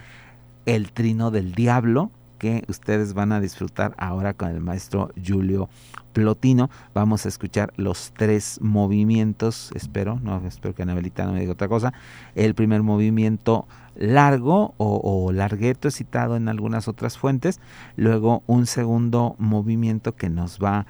el 0.67 0.91
trino 0.91 1.31
del 1.31 1.53
diablo, 1.55 2.11
que 2.37 2.63
ustedes 2.67 3.13
van 3.13 3.31
a 3.31 3.39
disfrutar 3.39 3.93
ahora 3.97 4.33
con 4.33 4.49
el 4.49 4.61
maestro 4.61 5.11
Julio 5.25 5.69
Plotino. 6.13 6.69
Vamos 6.93 7.25
a 7.25 7.29
escuchar 7.29 7.73
los 7.77 8.11
tres 8.15 8.59
movimientos, 8.61 9.71
espero, 9.75 10.19
no 10.21 10.45
espero 10.47 10.73
que 10.73 10.83
Anabelita 10.83 11.25
no 11.25 11.33
me 11.33 11.39
diga 11.39 11.53
otra 11.53 11.67
cosa. 11.67 11.93
El 12.35 12.55
primer 12.55 12.83
movimiento 12.83 13.67
largo 13.95 14.73
o, 14.77 15.31
largueto 15.31 15.91
citado 15.91 16.35
en 16.35 16.49
algunas 16.49 16.87
otras 16.87 17.17
fuentes, 17.17 17.59
luego 17.95 18.43
un 18.47 18.65
segundo 18.65 19.35
movimiento 19.39 20.15
que 20.15 20.29
nos 20.29 20.59
va 20.59 20.85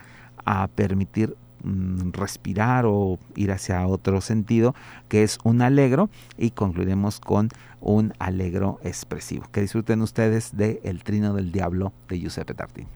a 0.46 0.68
permitir 0.68 1.36
mm, 1.64 2.12
respirar 2.12 2.86
o 2.86 3.20
ir 3.36 3.52
hacia 3.52 3.86
otro 3.88 4.22
sentido, 4.22 4.76
que 5.10 5.24
es 5.24 5.40
un 5.44 5.62
alegro, 5.62 6.10
y 6.38 6.52
concluiremos 6.52 7.20
con 7.20 7.50
un 7.82 8.14
alegro 8.20 8.80
expresivo. 8.84 9.46
Que 9.52 9.62
disfruten 9.62 10.02
ustedes 10.02 10.56
de 10.56 10.82
El 10.84 11.04
Trino 11.04 11.34
del 11.34 11.52
Diablo 11.52 11.94
de 12.08 12.20
Giuseppe 12.20 12.54
Tartini. 12.54 12.88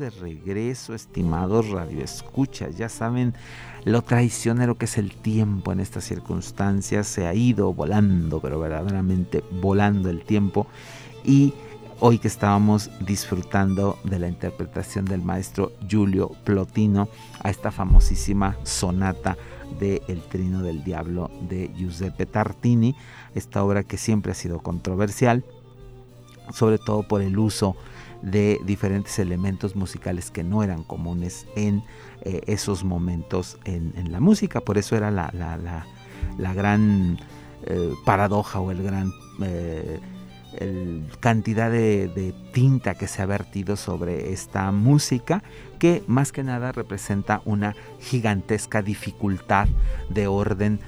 De 0.00 0.10
regreso, 0.10 0.94
estimados 0.94 1.68
radioescuchas. 1.68 2.76
Ya 2.76 2.88
saben 2.88 3.34
lo 3.84 4.02
traicionero 4.02 4.76
que 4.76 4.86
es 4.86 4.98
el 4.98 5.14
tiempo 5.14 5.70
en 5.70 5.78
estas 5.78 6.04
circunstancias. 6.04 7.06
Se 7.06 7.26
ha 7.26 7.34
ido 7.34 7.72
volando, 7.72 8.40
pero 8.40 8.58
verdaderamente 8.58 9.44
volando 9.60 10.10
el 10.10 10.24
tiempo. 10.24 10.66
Y 11.22 11.54
hoy 12.00 12.18
que 12.18 12.28
estábamos 12.28 12.90
disfrutando 13.06 13.98
de 14.04 14.18
la 14.18 14.28
interpretación 14.28 15.04
del 15.04 15.22
maestro 15.22 15.72
Giulio 15.86 16.30
Plotino 16.44 17.08
a 17.42 17.50
esta 17.50 17.70
famosísima 17.70 18.56
sonata 18.64 19.36
de 19.78 20.02
El 20.08 20.22
Trino 20.22 20.62
del 20.62 20.82
Diablo 20.82 21.30
de 21.48 21.70
Giuseppe 21.76 22.26
Tartini, 22.26 22.96
esta 23.34 23.62
obra 23.62 23.84
que 23.84 23.98
siempre 23.98 24.32
ha 24.32 24.34
sido 24.34 24.60
controversial, 24.60 25.44
sobre 26.52 26.78
todo 26.78 27.06
por 27.06 27.22
el 27.22 27.38
uso 27.38 27.76
de 28.22 28.60
diferentes 28.64 29.18
elementos 29.18 29.76
musicales 29.76 30.30
que 30.30 30.44
no 30.44 30.62
eran 30.62 30.82
comunes 30.84 31.46
en 31.56 31.82
eh, 32.22 32.42
esos 32.46 32.84
momentos 32.84 33.58
en, 33.64 34.12
la 34.12 34.20
música, 34.20 34.60
por 34.60 34.78
eso 34.78 34.96
era 34.96 35.10
la, 35.10 35.30
la, 35.32 36.54
gran 36.54 37.18
eh, 37.66 37.94
paradoja 38.04 38.60
o 38.60 38.70
el 38.70 38.82
gran... 38.82 39.12
Eh, 39.42 40.00
cantidad 41.20 41.70
de, 41.70 42.34
tinta 42.52 42.96
que 42.96 43.06
se 43.06 43.22
ha 43.22 43.26
vertido 43.26 43.76
sobre 43.76 44.32
esta 44.32 44.72
música 44.72 45.44
que 45.78 46.02
más 46.08 46.32
que 46.32 46.42
nada 46.42 46.72
representa 46.72 47.40
una 47.44 47.76
gigantesca 48.00 48.82
dificultad 48.82 49.68
de 50.08 50.26
orden 50.26 50.80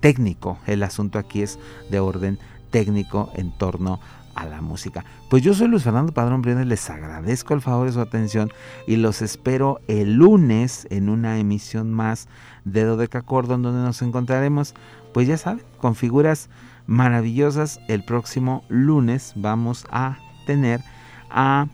técnico. 0.00 0.58
El 0.66 0.82
asunto 0.82 1.20
aquí 1.20 1.42
es 1.42 1.60
de 1.90 2.00
orden 2.00 2.40
técnico 2.72 3.30
en 3.36 3.56
torno 3.56 4.00
a 4.34 4.46
la 4.46 4.60
música. 4.60 5.04
Pues 5.28 5.42
yo 5.42 5.54
soy 5.54 5.68
Luis 5.68 5.82
Fernando 5.82 6.12
Padrón 6.12 6.42
Briones, 6.42 6.66
les 6.66 6.88
agradezco 6.90 7.54
el 7.54 7.60
favor 7.60 7.86
de 7.86 7.92
su 7.92 8.00
atención 8.00 8.50
y 8.86 8.96
los 8.96 9.22
espero 9.22 9.80
el 9.88 10.14
lunes 10.14 10.86
en 10.90 11.08
una 11.08 11.38
emisión 11.38 11.92
más 11.92 12.28
de 12.64 12.84
Dodeca 12.84 13.22
Cordon 13.22 13.62
donde 13.62 13.82
nos 13.82 14.02
encontraremos, 14.02 14.74
pues 15.12 15.28
ya 15.28 15.36
saben, 15.36 15.64
con 15.78 15.94
figuras 15.94 16.48
maravillosas. 16.86 17.80
El 17.88 18.04
próximo 18.04 18.64
lunes 18.68 19.32
vamos 19.36 19.86
a 19.90 20.18
tener 20.46 20.80
a 21.30 21.66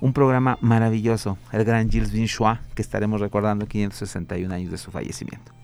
un 0.00 0.12
programa 0.12 0.58
maravilloso, 0.60 1.38
el 1.52 1.64
gran 1.64 1.90
Gilles 1.90 2.12
Vinchois, 2.12 2.58
que 2.74 2.82
estaremos 2.82 3.20
recordando 3.20 3.66
561 3.66 4.54
años 4.54 4.70
de 4.70 4.78
su 4.78 4.90
fallecimiento. 4.90 5.55